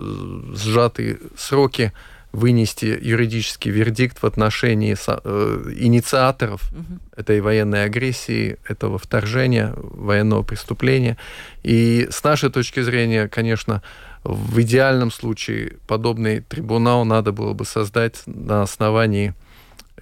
[0.54, 1.92] сжатые сроки
[2.36, 6.98] вынести юридический вердикт в отношении э, инициаторов угу.
[7.16, 11.16] этой военной агрессии, этого вторжения, военного преступления.
[11.62, 13.82] И с нашей точки зрения, конечно,
[14.22, 19.32] в идеальном случае подобный трибунал надо было бы создать на основании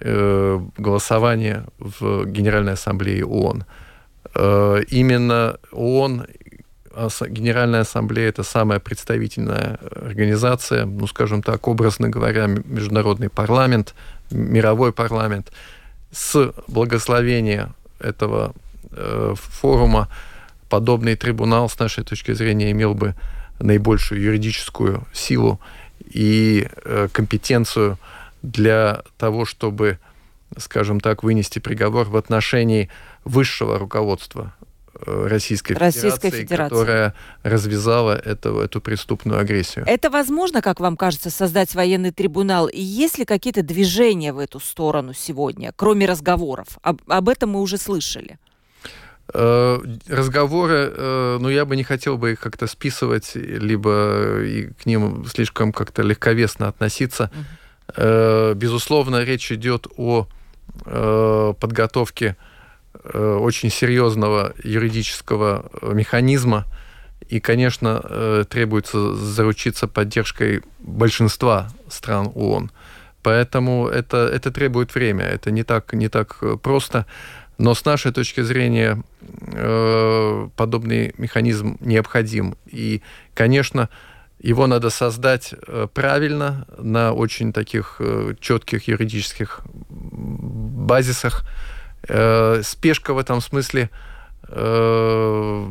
[0.01, 3.63] э, голосования в Генеральной Ассамблее ООН.
[4.35, 6.25] Э, именно ООН
[7.27, 13.93] Генеральная Ассамблея– это самая представительная организация, ну, скажем так, образно говоря, международный парламент,
[14.31, 15.51] мировой парламент.
[16.11, 18.53] С благословения этого
[18.91, 20.09] э, форума
[20.69, 23.15] подобный трибунал, с нашей точки зрения, имел бы
[23.59, 25.59] наибольшую юридическую силу
[26.05, 27.97] и э, компетенцию
[28.41, 29.99] для того, чтобы,
[30.57, 32.89] скажем так, вынести приговор в отношении
[33.23, 34.53] высшего руководства
[35.05, 39.85] Российской, Российской Федерации, Федерации, которая развязала эту, эту преступную агрессию.
[39.87, 42.67] Это возможно, как вам кажется, создать военный трибунал?
[42.67, 46.79] И есть ли какие-то движения в эту сторону сегодня, кроме разговоров?
[46.81, 48.39] Об, об этом мы уже слышали.
[49.33, 54.85] Э, разговоры, э, ну, я бы не хотел бы их как-то списывать, либо и к
[54.85, 57.31] ним слишком как-то легковесно относиться.
[57.31, 58.55] Угу.
[58.55, 60.27] Безусловно, речь идет о
[60.83, 62.54] подготовке Э,
[63.39, 66.65] очень серьезного юридического э, механизма,
[67.27, 72.71] и, конечно, э, требуется заручиться поддержкой большинства стран ООН.
[73.23, 77.05] Поэтому это, это требует время, это не так, не так просто.
[77.57, 79.01] Но с нашей точки зрения
[80.55, 82.55] подобный механизм необходим.
[82.67, 83.01] И,
[83.33, 83.89] конечно,
[84.39, 85.55] его надо создать
[85.93, 87.99] правильно, на очень таких
[88.41, 91.45] четких юридических базисах,
[92.07, 93.89] Э, спешка в этом смысле
[94.47, 95.67] э,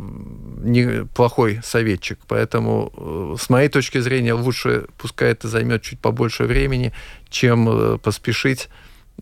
[0.63, 2.19] неплохой советчик.
[2.27, 6.93] Поэтому, э, с моей точки зрения, лучше, пускай это займет чуть побольше времени,
[7.29, 8.69] чем э, поспешить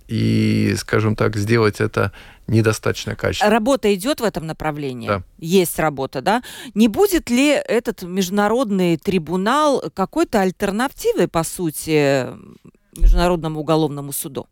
[0.09, 2.12] и, скажем так, сделать это
[2.46, 3.51] недостаточно качественно.
[3.51, 5.09] Работа идет в этом направлении?
[5.09, 5.22] Да.
[5.38, 6.42] Есть работа, да?
[6.75, 12.27] Не будет ли этот международный трибунал какой-то альтернативой, по сути,
[12.96, 14.48] Международному уголовному суду?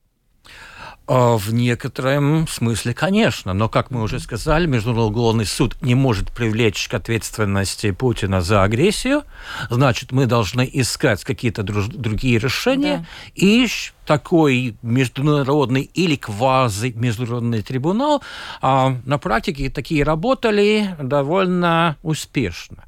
[1.12, 6.30] А, в некотором смысле, конечно, но, как мы уже сказали, Международный уголовный суд не может
[6.30, 9.24] привлечь к ответственности Путина за агрессию,
[9.70, 13.06] значит, мы должны искать какие-то другие решения да.
[13.34, 13.66] и
[14.10, 18.22] такой международный или квази-международный трибунал,
[18.60, 22.82] а, на практике такие работали довольно успешно.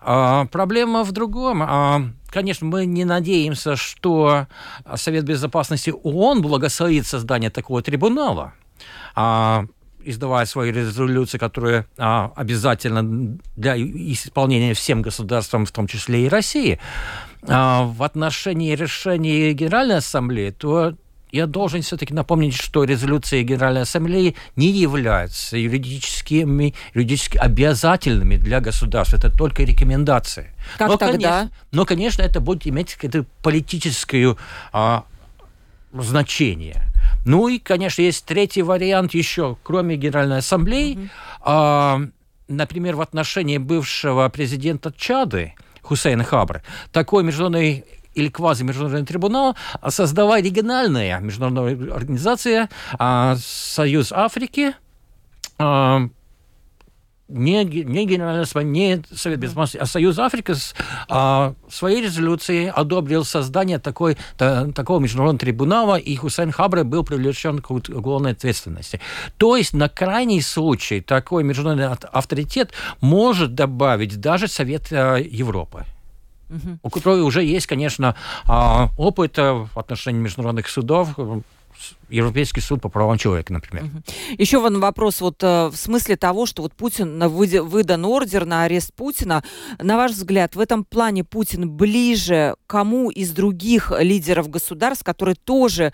[0.00, 1.64] А, проблема в другом.
[1.64, 4.46] А, конечно, мы не надеемся, что
[4.94, 8.52] Совет Безопасности ООН благословит создание такого трибунала.
[9.16, 9.64] А,
[10.04, 16.78] издавая свои резолюции, которые а, обязательно для исполнения всем государствам, в том числе и России.
[17.46, 20.94] А, в отношении решений Генеральной Ассамблеи, то
[21.30, 29.16] я должен все-таки напомнить, что резолюции Генеральной Ассамблеи не являются юридическими, юридически обязательными для государства.
[29.16, 30.54] Это только рекомендации.
[30.78, 31.38] Как но, тогда?
[31.38, 34.36] Конечно, но, конечно, это будет иметь какое-то политическое
[34.72, 35.04] а,
[35.92, 36.82] значение.
[37.24, 40.94] Ну и, конечно, есть третий вариант еще, кроме Генеральной Ассамблеи.
[40.96, 41.08] Mm-hmm.
[41.42, 42.00] А,
[42.48, 45.54] например, в отношении бывшего президента Чады,
[45.88, 46.62] Хусейна Хабра.
[46.92, 52.68] Такой международный или квази-международный трибунал, а создавая региональная международная организация
[52.98, 54.74] а, Союз Африки,
[55.58, 56.08] а,
[57.28, 60.54] не, не Генеральная Ассамблея, не Совет Безопасности, а Союз Африки
[61.08, 67.04] а, в своей резолюции одобрил создание такой, та, такого международного трибунала, и Хусейн Хабре был
[67.04, 69.00] привлечен к уголовной ответственности.
[69.36, 75.84] То есть на крайний случай такой международный авторитет может добавить даже Совет а, Европы
[76.82, 78.16] у которой уже есть, конечно,
[78.46, 81.10] а, опыт в отношении международных судов,
[82.08, 83.84] Европейский суд по правам человека, например.
[84.38, 88.94] Еще один вопрос вот э, в смысле того, что вот Путин выдан ордер на арест
[88.94, 89.44] Путина.
[89.80, 95.92] На ваш взгляд, в этом плане Путин ближе кому из других лидеров государств, которые тоже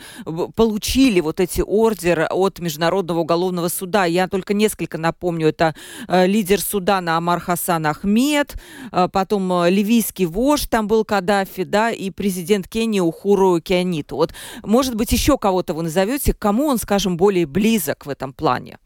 [0.56, 4.04] получили вот эти ордеры от Международного уголовного суда?
[4.04, 5.48] Я только несколько напомню.
[5.48, 5.74] Это
[6.08, 8.54] э, лидер Судана Амар Хасан Ахмед,
[8.92, 14.16] э, потом ливийский вождь, там был Каддафи, да, и президент Кении Ухуру Кианиту.
[14.16, 16.03] Вот, может быть, еще кого-то вы назовете,
[16.38, 18.78] кому он, скажем, более близок в этом плане?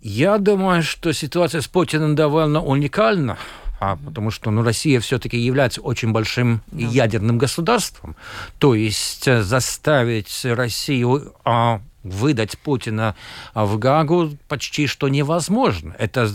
[0.00, 3.38] Я думаю, что ситуация с Путиным довольно уникальна,
[3.80, 6.86] а, потому что ну, Россия все-таки является очень большим да.
[6.86, 8.14] ядерным государством.
[8.58, 13.16] То есть э, заставить Россию а, выдать Путина
[13.54, 15.94] в Гагу почти что невозможно.
[15.98, 16.30] Это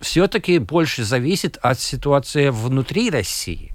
[0.00, 3.72] все-таки больше зависит от ситуации внутри России.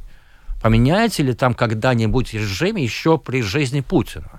[0.62, 4.39] Поменяется ли там когда-нибудь режим еще при жизни Путина?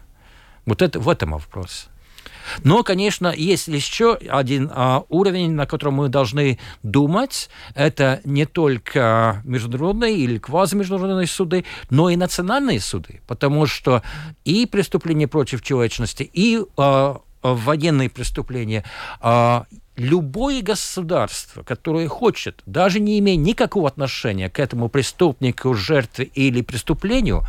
[0.70, 1.88] Вот это в этом вопрос.
[2.62, 7.50] Но, конечно, есть еще один а, уровень, на котором мы должны думать.
[7.74, 13.20] Это не только международные или квазимеждународные суды, но и национальные суды.
[13.26, 14.04] Потому что
[14.44, 18.84] и преступления против человечности, и а, военные преступления
[19.20, 19.66] а,
[20.00, 27.42] любое государство, которое хочет, даже не имея никакого отношения к этому преступнику, жертве или преступлению,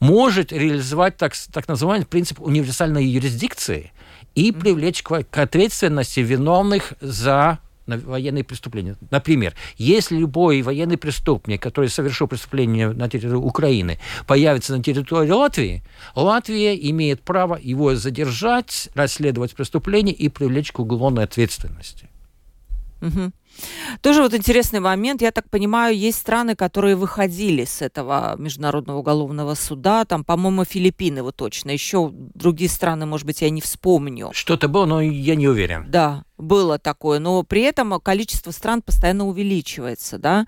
[0.00, 3.92] может реализовать так, так называемый принцип универсальной юрисдикции
[4.34, 8.96] и привлечь к, к ответственности виновных за на военные преступления.
[9.10, 15.82] Например, если любой военный преступник, который совершил преступление на территории Украины, появится на территории Латвии,
[16.14, 22.08] Латвия имеет право его задержать, расследовать преступление и привлечь к уголовной ответственности.
[23.00, 23.32] Угу.
[24.00, 25.22] Тоже вот интересный момент.
[25.22, 30.04] Я так понимаю, есть страны, которые выходили с этого Международного уголовного суда.
[30.04, 31.70] Там, по-моему, Филиппины вот точно.
[31.70, 34.30] Еще другие страны, может быть, я не вспомню.
[34.32, 35.86] Что-то было, но я не уверен.
[35.88, 40.46] Да было такое, но при этом количество стран постоянно увеличивается, да.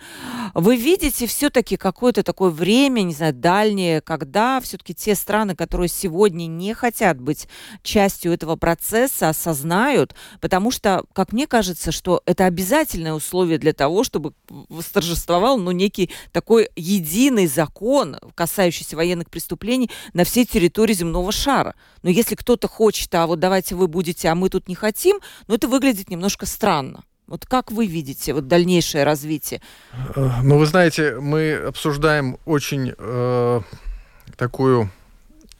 [0.54, 6.46] Вы видите все-таки какое-то такое время, не знаю, дальнее, когда все-таки те страны, которые сегодня
[6.46, 7.48] не хотят быть
[7.82, 14.02] частью этого процесса, осознают, потому что, как мне кажется, что это обязательное условие для того,
[14.02, 21.74] чтобы восторжествовал, ну, некий такой единый закон, касающийся военных преступлений на всей территории земного шара.
[22.02, 25.54] Но если кто-то хочет, а вот давайте вы будете, а мы тут не хотим, ну,
[25.54, 27.04] это выглядит немножко странно.
[27.26, 29.60] Вот как вы видите вот дальнейшее развитие?
[30.14, 33.60] Э, ну, вы знаете, мы обсуждаем очень э,
[34.36, 34.90] такую,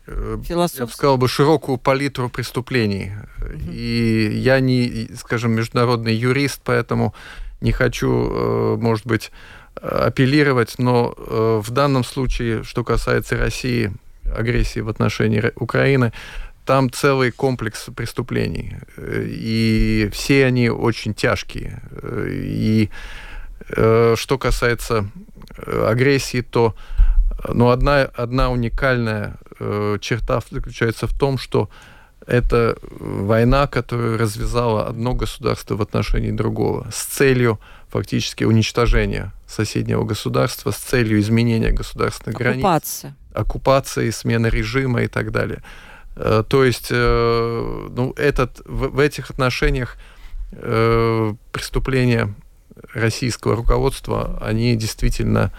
[0.07, 3.13] э, я бы сказал бы, широкую палитру преступлений.
[3.41, 3.73] Угу.
[3.73, 7.15] И я не, скажем, международный юрист, поэтому
[7.61, 9.31] не хочу, э, может быть,
[9.75, 13.93] апеллировать, но э, в данном случае, что касается России,
[14.35, 16.13] агрессии в отношении Украины,
[16.67, 18.77] там целый комплекс преступлений.
[18.99, 21.81] И все они очень тяжкие.
[22.29, 22.91] И
[23.71, 25.09] э, что касается
[25.57, 26.75] э, агрессии, то
[27.49, 31.71] ну, одна, одна уникальная э, черта заключается в том, что
[32.27, 40.73] это война, которую развязала одно государство в отношении другого с целью фактически уничтожения соседнего государства,
[40.73, 43.11] с целью изменения государственных Оккупация.
[43.11, 43.17] границ.
[43.33, 45.63] Оккупации, смены режима и так далее.
[46.17, 49.97] Э, то есть, э, ну, этот, в, в этих отношениях
[50.53, 52.35] э, преступления
[52.95, 55.53] российского руководства, они действительно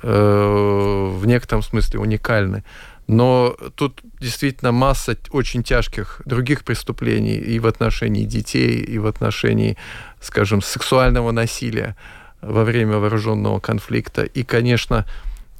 [0.00, 2.62] в некотором смысле уникальны.
[3.08, 9.76] Но тут действительно масса очень тяжких других преступлений и в отношении детей, и в отношении,
[10.20, 11.96] скажем, сексуального насилия
[12.42, 14.22] во время вооруженного конфликта.
[14.22, 15.04] И, конечно,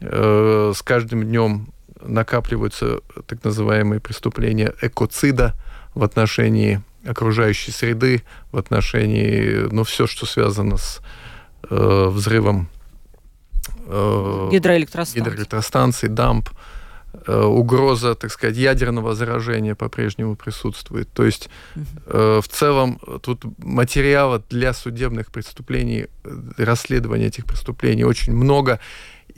[0.01, 1.73] с каждым днем
[2.03, 5.55] накапливаются так называемые преступления экоцида
[5.95, 8.23] в отношении окружающей среды,
[8.53, 11.01] в отношении, ну, все, что связано с
[11.71, 12.69] э, взрывом
[13.87, 15.21] э, гидроэлектростанций.
[15.21, 16.51] гидроэлектростанций, дамп,
[17.27, 21.09] э, угроза, так сказать, ядерного заражения по-прежнему присутствует.
[21.13, 21.49] То есть
[22.07, 28.81] э, в целом тут материала для судебных преступлений, э, расследования этих преступлений очень много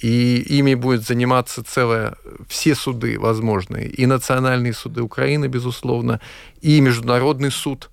[0.02, 2.16] и ими будет заниматься целое,
[2.48, 6.20] все суды возможные, и национальные суды Украины, безусловно,
[6.60, 7.90] и Международный суд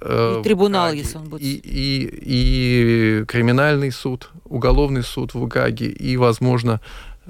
[0.00, 1.42] и трибунал, если он будет.
[1.42, 6.80] И, и, и криминальный суд, уголовный суд в Гаге, и, возможно,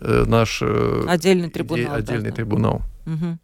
[0.00, 1.94] наш отдельный трибунал.
[1.94, 2.82] Отдельный да, трибунал.
[3.08, 3.38] Угу.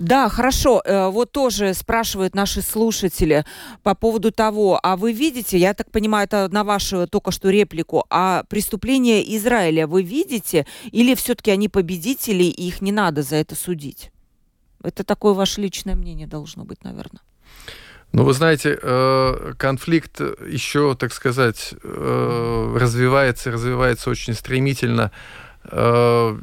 [0.00, 0.82] Да, хорошо.
[0.84, 3.44] Э, вот тоже спрашивают наши слушатели
[3.82, 8.04] по поводу того, а вы видите, я так понимаю, это на вашу только что реплику,
[8.10, 13.54] а преступления Израиля вы видите, или все-таки они победители, и их не надо за это
[13.54, 14.10] судить?
[14.82, 17.20] Это такое ваше личное мнение должно быть, наверное.
[18.12, 25.12] Ну, вы знаете, э, конфликт еще, так сказать, э, развивается, развивается очень стремительно.
[25.70, 26.36] Э,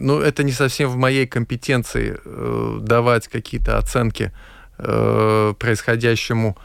[0.00, 4.32] ну, это не совсем в моей компетенции э, давать какие-то оценки
[4.78, 6.56] э, происходящему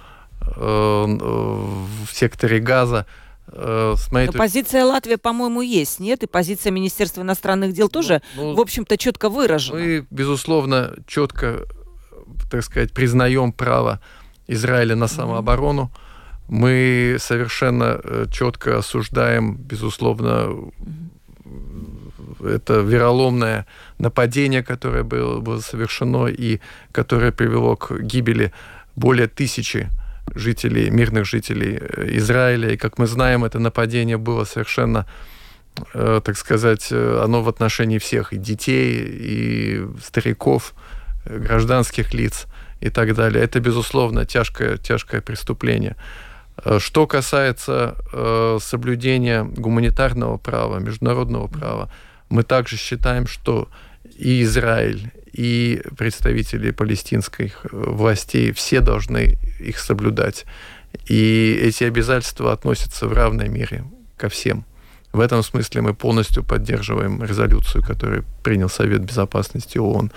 [0.41, 3.07] в секторе газа.
[3.47, 4.37] С моей точки...
[4.37, 6.21] Позиция Латвии, по-моему, есть, нет?
[6.21, 9.79] И позиция Министерства иностранных дел тоже, ну, в общем-то, четко выражена.
[9.79, 11.65] Мы, безусловно, четко,
[12.51, 14.01] так сказать, признаем право
[14.45, 15.91] Израиля на самооборону.
[16.47, 17.99] Мы совершенно
[18.31, 20.69] четко осуждаем, безусловно,
[22.43, 23.65] это вероломное
[23.99, 26.59] нападение, которое было, было совершено и
[26.91, 28.51] которое привело к гибели
[28.95, 29.89] более тысячи
[30.33, 32.71] жителей, мирных жителей э, Израиля.
[32.71, 35.05] И, как мы знаем, это нападение было совершенно,
[35.93, 40.73] э, так сказать, э, оно в отношении всех, и детей, и стариков,
[41.25, 42.45] гражданских лиц
[42.81, 43.43] и так далее.
[43.43, 45.95] Это, безусловно, тяжкое, тяжкое преступление.
[46.77, 47.95] Что касается
[48.61, 51.89] соблюдения гуманитарного права, международного права,
[52.29, 53.69] мы также считаем, что
[54.17, 60.45] и Израиль, и представители палестинских властей все должны их соблюдать.
[61.07, 63.83] И эти обязательства относятся в равной мере
[64.15, 64.65] ко всем.
[65.11, 70.11] В этом смысле мы полностью поддерживаем резолюцию, которую принял Совет Безопасности ООН.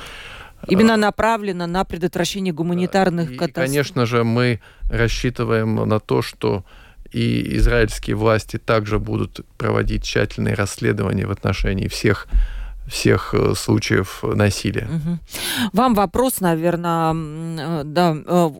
[0.67, 3.67] Именно направлена на предотвращение гуманитарных и, катастроф.
[3.67, 6.65] Конечно же, мы рассчитываем на то, что
[7.13, 12.29] и израильские власти также будут проводить тщательные расследования в отношении всех
[12.89, 14.89] всех э, случаев насилия.
[14.89, 15.19] Угу.
[15.75, 18.51] Вам вопрос, наверное, э, да, э,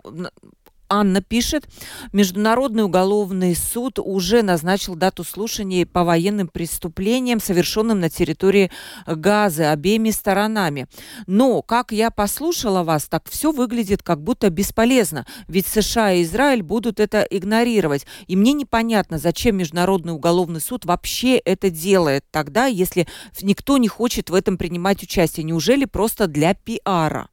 [0.91, 1.67] Анна пишет,
[2.13, 8.71] Международный уголовный суд уже назначил дату слушаний по военным преступлениям, совершенным на территории
[9.07, 10.87] Газы обеими сторонами.
[11.27, 16.63] Но, как я послушала вас, так все выглядит как будто бесполезно, ведь США и Израиль
[16.63, 18.07] будут это игнорировать.
[18.27, 23.07] И мне непонятно, зачем Международный уголовный суд вообще это делает тогда, если
[23.43, 25.45] никто не хочет в этом принимать участие.
[25.45, 27.29] Неужели просто для пиара?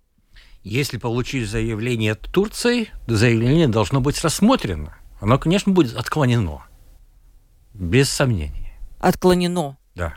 [0.66, 4.96] Если получили заявление от Турции, заявление должно быть рассмотрено.
[5.22, 6.64] Оно, конечно, будет отклонено.
[7.76, 8.76] Без сомнения.
[9.00, 9.78] Отклонено?
[9.94, 10.16] Да.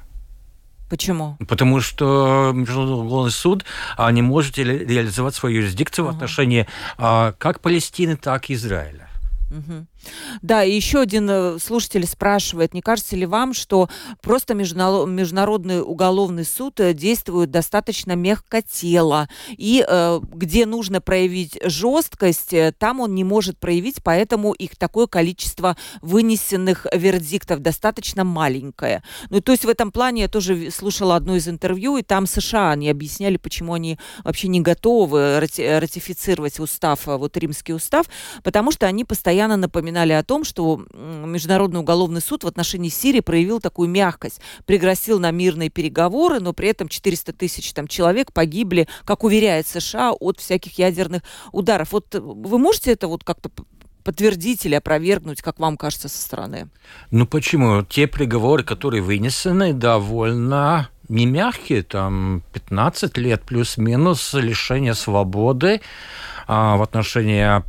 [0.89, 1.37] Почему?
[1.47, 3.67] Потому что Международный уголовный суд
[3.99, 6.13] а, не может реализовать свою юрисдикцию uh-huh.
[6.13, 9.11] в отношении а, как Палестины, так и Израиля.
[9.51, 9.87] Угу.
[10.43, 13.89] Да, и еще один э, слушатель спрашивает, не кажется ли вам, что
[14.23, 22.73] просто Международный уголовный суд э, действует достаточно мягкотело, и э, где нужно проявить жесткость, э,
[22.79, 29.03] там он не может проявить, поэтому их такое количество вынесенных вердиктов достаточно маленькое.
[29.31, 32.71] Ну, то есть в этом плане я тоже слушала одно из интервью, и там США,
[32.71, 38.07] они объясняли, почему они вообще не готовы ратифицировать устав, вот римский устав,
[38.43, 43.21] потому что они постоянно напоминают упоминали о том, что Международный уголовный суд в отношении Сирии
[43.21, 48.87] проявил такую мягкость, пригласил на мирные переговоры, но при этом 400 тысяч там, человек погибли,
[49.05, 51.23] как уверяет США, от всяких ядерных
[51.53, 51.93] ударов.
[51.93, 53.51] Вот вы можете это вот как-то
[54.05, 56.69] подтвердить или опровергнуть, как вам кажется, со стороны?
[57.11, 57.83] Ну почему?
[57.83, 65.81] Те приговоры, которые вынесены, довольно не мягкие, там 15 лет плюс-минус лишения свободы
[66.47, 67.63] а, в отношении а,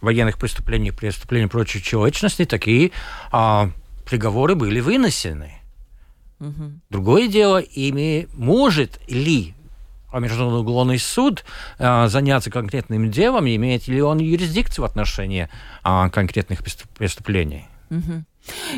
[0.00, 2.92] военных преступлений, преступлений против человечности, такие
[3.32, 3.70] а,
[4.04, 5.52] приговоры были вынесены.
[6.40, 6.80] Угу.
[6.90, 9.54] Другое дело, ими может ли
[10.12, 11.44] Международный уголовный суд
[11.78, 15.48] а, заняться конкретным делом, имеет ли он юрисдикцию в отношении
[15.82, 16.60] а, конкретных
[16.96, 17.66] преступлений.
[17.90, 18.24] Угу.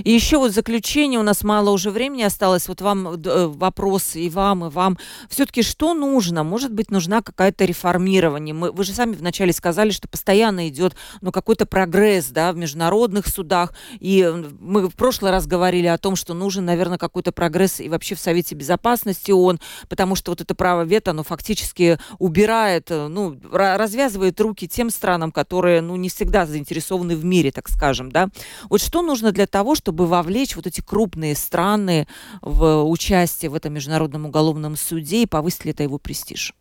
[0.04, 4.28] И еще вот заключение, у нас мало уже времени осталось, вот вам э, вопрос и
[4.28, 4.98] вам, и вам.
[5.28, 6.44] Все-таки что нужно?
[6.44, 8.54] Может быть, нужна какая-то реформирование?
[8.54, 13.26] Мы, вы же сами вначале сказали, что постоянно идет ну, какой-то прогресс да, в международных
[13.28, 13.72] судах.
[14.00, 14.26] И
[14.60, 18.20] мы в прошлый раз говорили о том, что нужен, наверное, какой-то прогресс и вообще в
[18.20, 24.40] Совете Безопасности ООН, потому что вот это право вето, оно фактически убирает, э, ну, развязывает
[24.40, 28.28] руки тем странам, которые, ну, не всегда заинтересованы в мире, так скажем, да.
[28.68, 32.06] Вот что нужно для того, того, чтобы вовлечь вот эти крупные страны
[32.42, 36.54] в участие в этом международном уголовном суде и повысить ли это его престиж?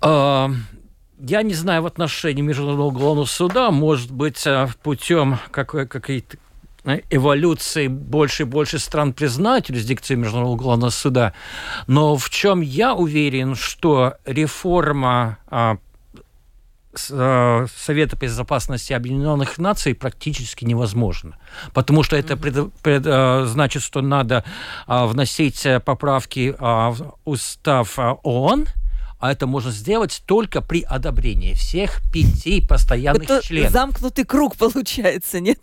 [0.00, 0.50] А,
[1.18, 4.42] я не знаю, в отношении Международного уголовного суда, может быть,
[4.82, 6.38] путем какой-то
[7.10, 11.34] эволюции больше и больше стран признают юрисдикцию Международного уголовного суда.
[11.86, 15.78] Но в чем я уверен, что реформа а, а,
[16.98, 21.36] Совета безопасности Объединенных Наций практически невозможно.
[21.72, 24.44] Потому что это пред, пред, а, значит, что надо
[24.86, 28.66] вносить поправки в устав ООН,
[29.18, 33.72] а это можно сделать только при одобрении всех пяти постоянных это членов.
[33.72, 35.58] замкнутый круг получается, нет?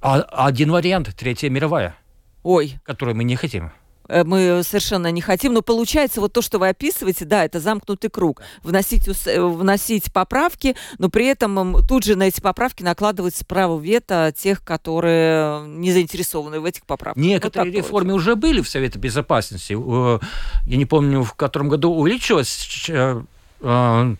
[0.00, 1.94] А, один вариант, Третья мировая.
[2.42, 2.78] Ой.
[2.84, 5.52] Которую мы не хотим э, мы совершенно не хотим.
[5.52, 8.42] Но получается вот то, что вы описываете, да, это замкнутый круг.
[8.62, 14.32] Вносить, э, вносить поправки, но при этом тут же на эти поправки накладывается право вето
[14.36, 17.22] тех, которые не заинтересованы в этих поправках.
[17.22, 19.72] Некоторые вот реформы уже были в Совете Безопасности.
[19.72, 23.22] Я не помню, в котором году увеличилось э,
[23.60, 24.16] э,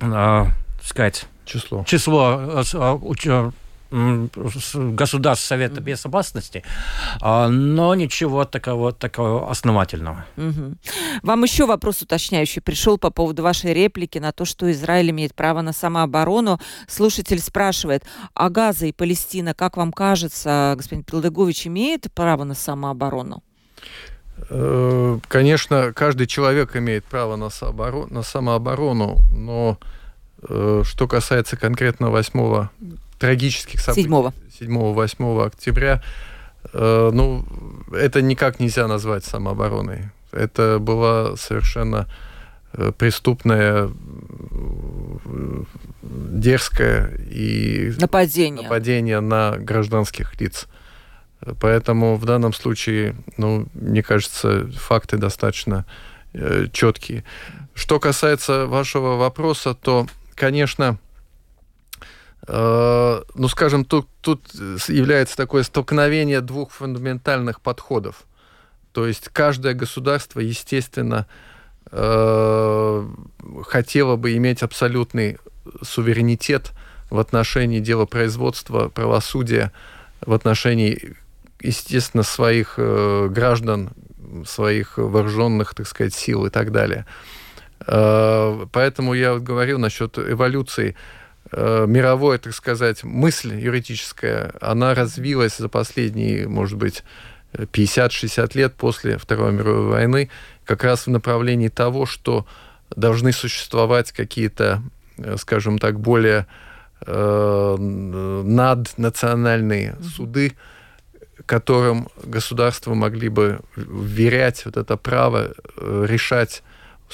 [0.00, 0.44] э,
[0.82, 3.50] сказать, число, число э,
[3.90, 6.62] государств Совета Безопасности,
[7.20, 10.24] а, но ничего такого, такого основательного.
[10.36, 10.76] Угу.
[11.22, 15.60] Вам еще вопрос уточняющий пришел по поводу вашей реплики на то, что Израиль имеет право
[15.60, 16.60] на самооборону.
[16.88, 23.42] Слушатель спрашивает, а Газа и Палестина, как вам кажется, господин Пилдегович, имеет право на самооборону?
[24.48, 29.78] Э, конечно, каждый человек имеет право на, самооборону, на самооборону, но
[30.48, 32.68] э, что касается конкретно 8
[33.20, 34.08] трагических событий
[34.60, 36.02] 7-8 октября,
[36.72, 37.44] э, ну,
[37.92, 40.10] это никак нельзя назвать самообороной.
[40.32, 42.08] Это была совершенно
[42.72, 43.90] э, преступная,
[45.24, 45.64] э,
[46.02, 48.62] дерзкое и нападение.
[48.62, 50.66] нападение на гражданских лиц.
[51.60, 55.86] Поэтому в данном случае, ну, мне кажется, факты достаточно
[56.32, 57.24] э, четкие.
[57.74, 60.98] Что касается вашего вопроса, то, конечно,
[62.46, 64.42] ну, скажем, тут, тут
[64.88, 68.24] является такое столкновение двух фундаментальных подходов.
[68.92, 71.26] То есть каждое государство, естественно,
[71.92, 73.08] э,
[73.64, 75.38] хотело бы иметь абсолютный
[75.82, 76.72] суверенитет
[77.08, 79.72] в отношении делопроизводства, правосудия,
[80.20, 81.14] в отношении,
[81.60, 83.90] естественно, своих э, граждан,
[84.44, 87.04] своих вооруженных, так сказать, сил и так далее.
[87.84, 90.94] Поэтому я говорил насчет эволюции
[91.52, 97.04] э, мировой, так сказать, мысль юридическая, она развилась за последние, может быть,
[97.52, 100.30] 50-60 лет после Второй мировой войны
[100.64, 102.46] как раз в направлении того, что
[102.94, 104.82] должны существовать какие-то,
[105.18, 106.46] э, скажем так, более
[107.06, 107.76] э,
[108.44, 110.52] наднациональные суды,
[111.46, 116.62] которым государства могли бы вверять вот это право э, решать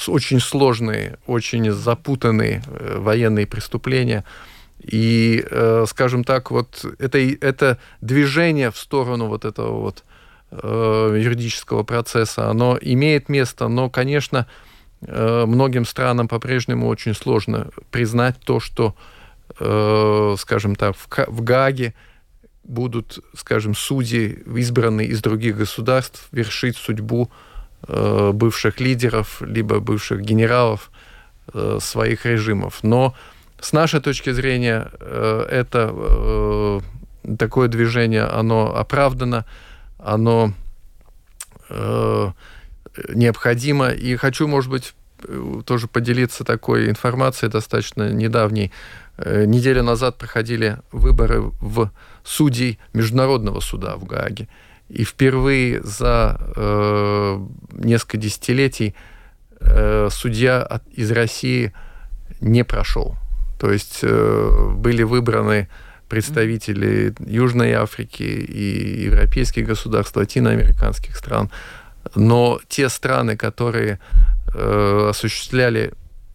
[0.09, 4.25] очень сложные, очень запутанные э, военные преступления.
[4.81, 10.05] И, э, скажем так, вот это, это движение в сторону вот этого вот
[10.51, 14.47] э, юридического процесса, оно имеет место, но, конечно,
[15.03, 18.97] многим странам по-прежнему очень сложно признать то, что,
[20.39, 21.93] скажем так, в Гаге
[22.65, 27.31] будут, скажем, судьи, избранные из других государств, вершить судьбу
[27.89, 30.91] Э, бывших лидеров, либо бывших генералов
[31.55, 32.81] э, своих режимов.
[32.83, 33.15] Но
[33.61, 36.83] с нашей точки зрения э, это
[37.39, 39.45] такое движение, оно оправдано,
[39.99, 40.53] оно
[43.09, 43.89] необходимо.
[43.91, 44.95] И хочу, может быть,
[45.65, 48.73] тоже поделиться такой информацией достаточно недавней.
[49.19, 51.91] Неделю назад проходили выборы в
[52.23, 54.49] судей Международного суда в Гааге.
[54.89, 58.95] И впервые за э, несколько десятилетий
[59.61, 61.73] э, судья от, из России
[62.41, 63.17] не прошел.
[63.59, 65.69] То есть э, были выбраны
[66.09, 71.51] представители Южной Африки и европейских государств, латиноамериканских стран.
[72.15, 73.99] Но те страны, которые
[74.55, 75.93] э, осуществляли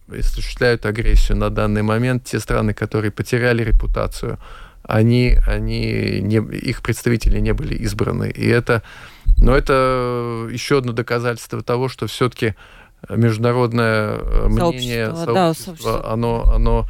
[0.08, 4.38] осуществляют агрессию на данный момент, те страны, которые потеряли репутацию,
[4.82, 8.30] они, они не, их представители не были избраны.
[8.30, 8.82] И это,
[9.38, 12.54] но это еще одно доказательство того, что все-таки
[13.08, 14.18] международное
[14.48, 16.12] мнение, сообщество, да, сообщество.
[16.12, 16.86] оно, оно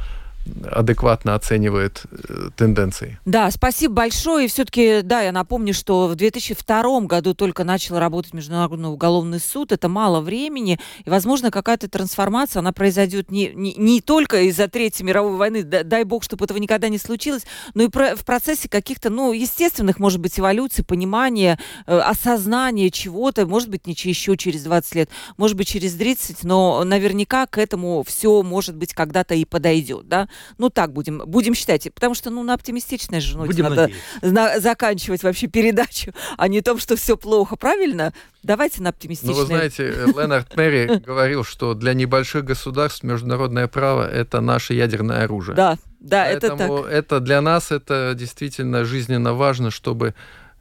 [0.69, 3.19] адекватно оценивает э, тенденции.
[3.25, 4.45] Да, спасибо большое.
[4.45, 9.71] И все-таки, да, я напомню, что в 2002 году только начал работать Международный уголовный суд.
[9.71, 10.79] Это мало времени.
[11.05, 16.03] И, возможно, какая-то трансформация, она произойдет не, не, не только из-за Третьей мировой войны, дай,
[16.03, 20.19] бог, чтобы этого никогда не случилось, но и про, в процессе каких-то, ну, естественных, может
[20.19, 25.67] быть, эволюций, понимания, э, осознания чего-то, может быть, не еще через 20 лет, может быть,
[25.67, 30.27] через 30, но наверняка к этому все, может быть, когда-то и подойдет, да?
[30.57, 31.87] Ну, так будем, будем считать.
[31.93, 33.89] Потому что, ну, на оптимистичной же ноте будем надо
[34.21, 37.55] на, заканчивать вообще передачу, а не том, что все плохо.
[37.55, 38.13] Правильно?
[38.43, 39.33] Давайте на оптимистичной.
[39.33, 45.23] Ну, вы знаете, Ленард Мэри говорил, что для небольших государств международное право— это наше ядерное
[45.23, 45.55] оружие.
[45.55, 46.69] Да, да, это так.
[46.87, 50.13] это для нас это действительно жизненно важно, чтобы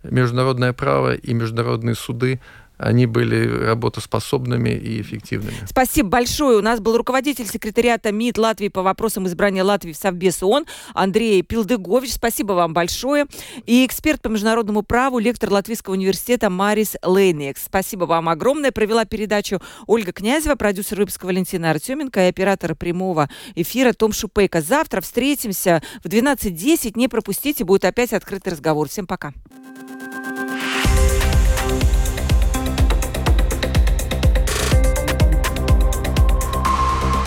[0.05, 2.41] международное право и международные суды
[2.79, 5.55] они были работоспособными и эффективными.
[5.67, 6.59] Спасибо большое.
[6.59, 11.43] У нас был руководитель секретариата МИД Латвии по вопросам избрания Латвии в Совбез ООН Андрей
[11.43, 12.15] Пилдыгович.
[12.15, 13.27] Спасибо вам большое.
[13.67, 17.65] И эксперт по международному праву, лектор Латвийского университета Марис Лейникс.
[17.65, 18.73] Спасибо вам огромное.
[18.73, 24.61] Провела передачу Ольга Князева, продюсер выпуска Валентина Артеменко и оператор прямого эфира Том Шупейко.
[24.61, 26.93] Завтра встретимся в 12.10.
[26.97, 28.89] Не пропустите, будет опять открытый разговор.
[28.89, 29.33] Всем пока.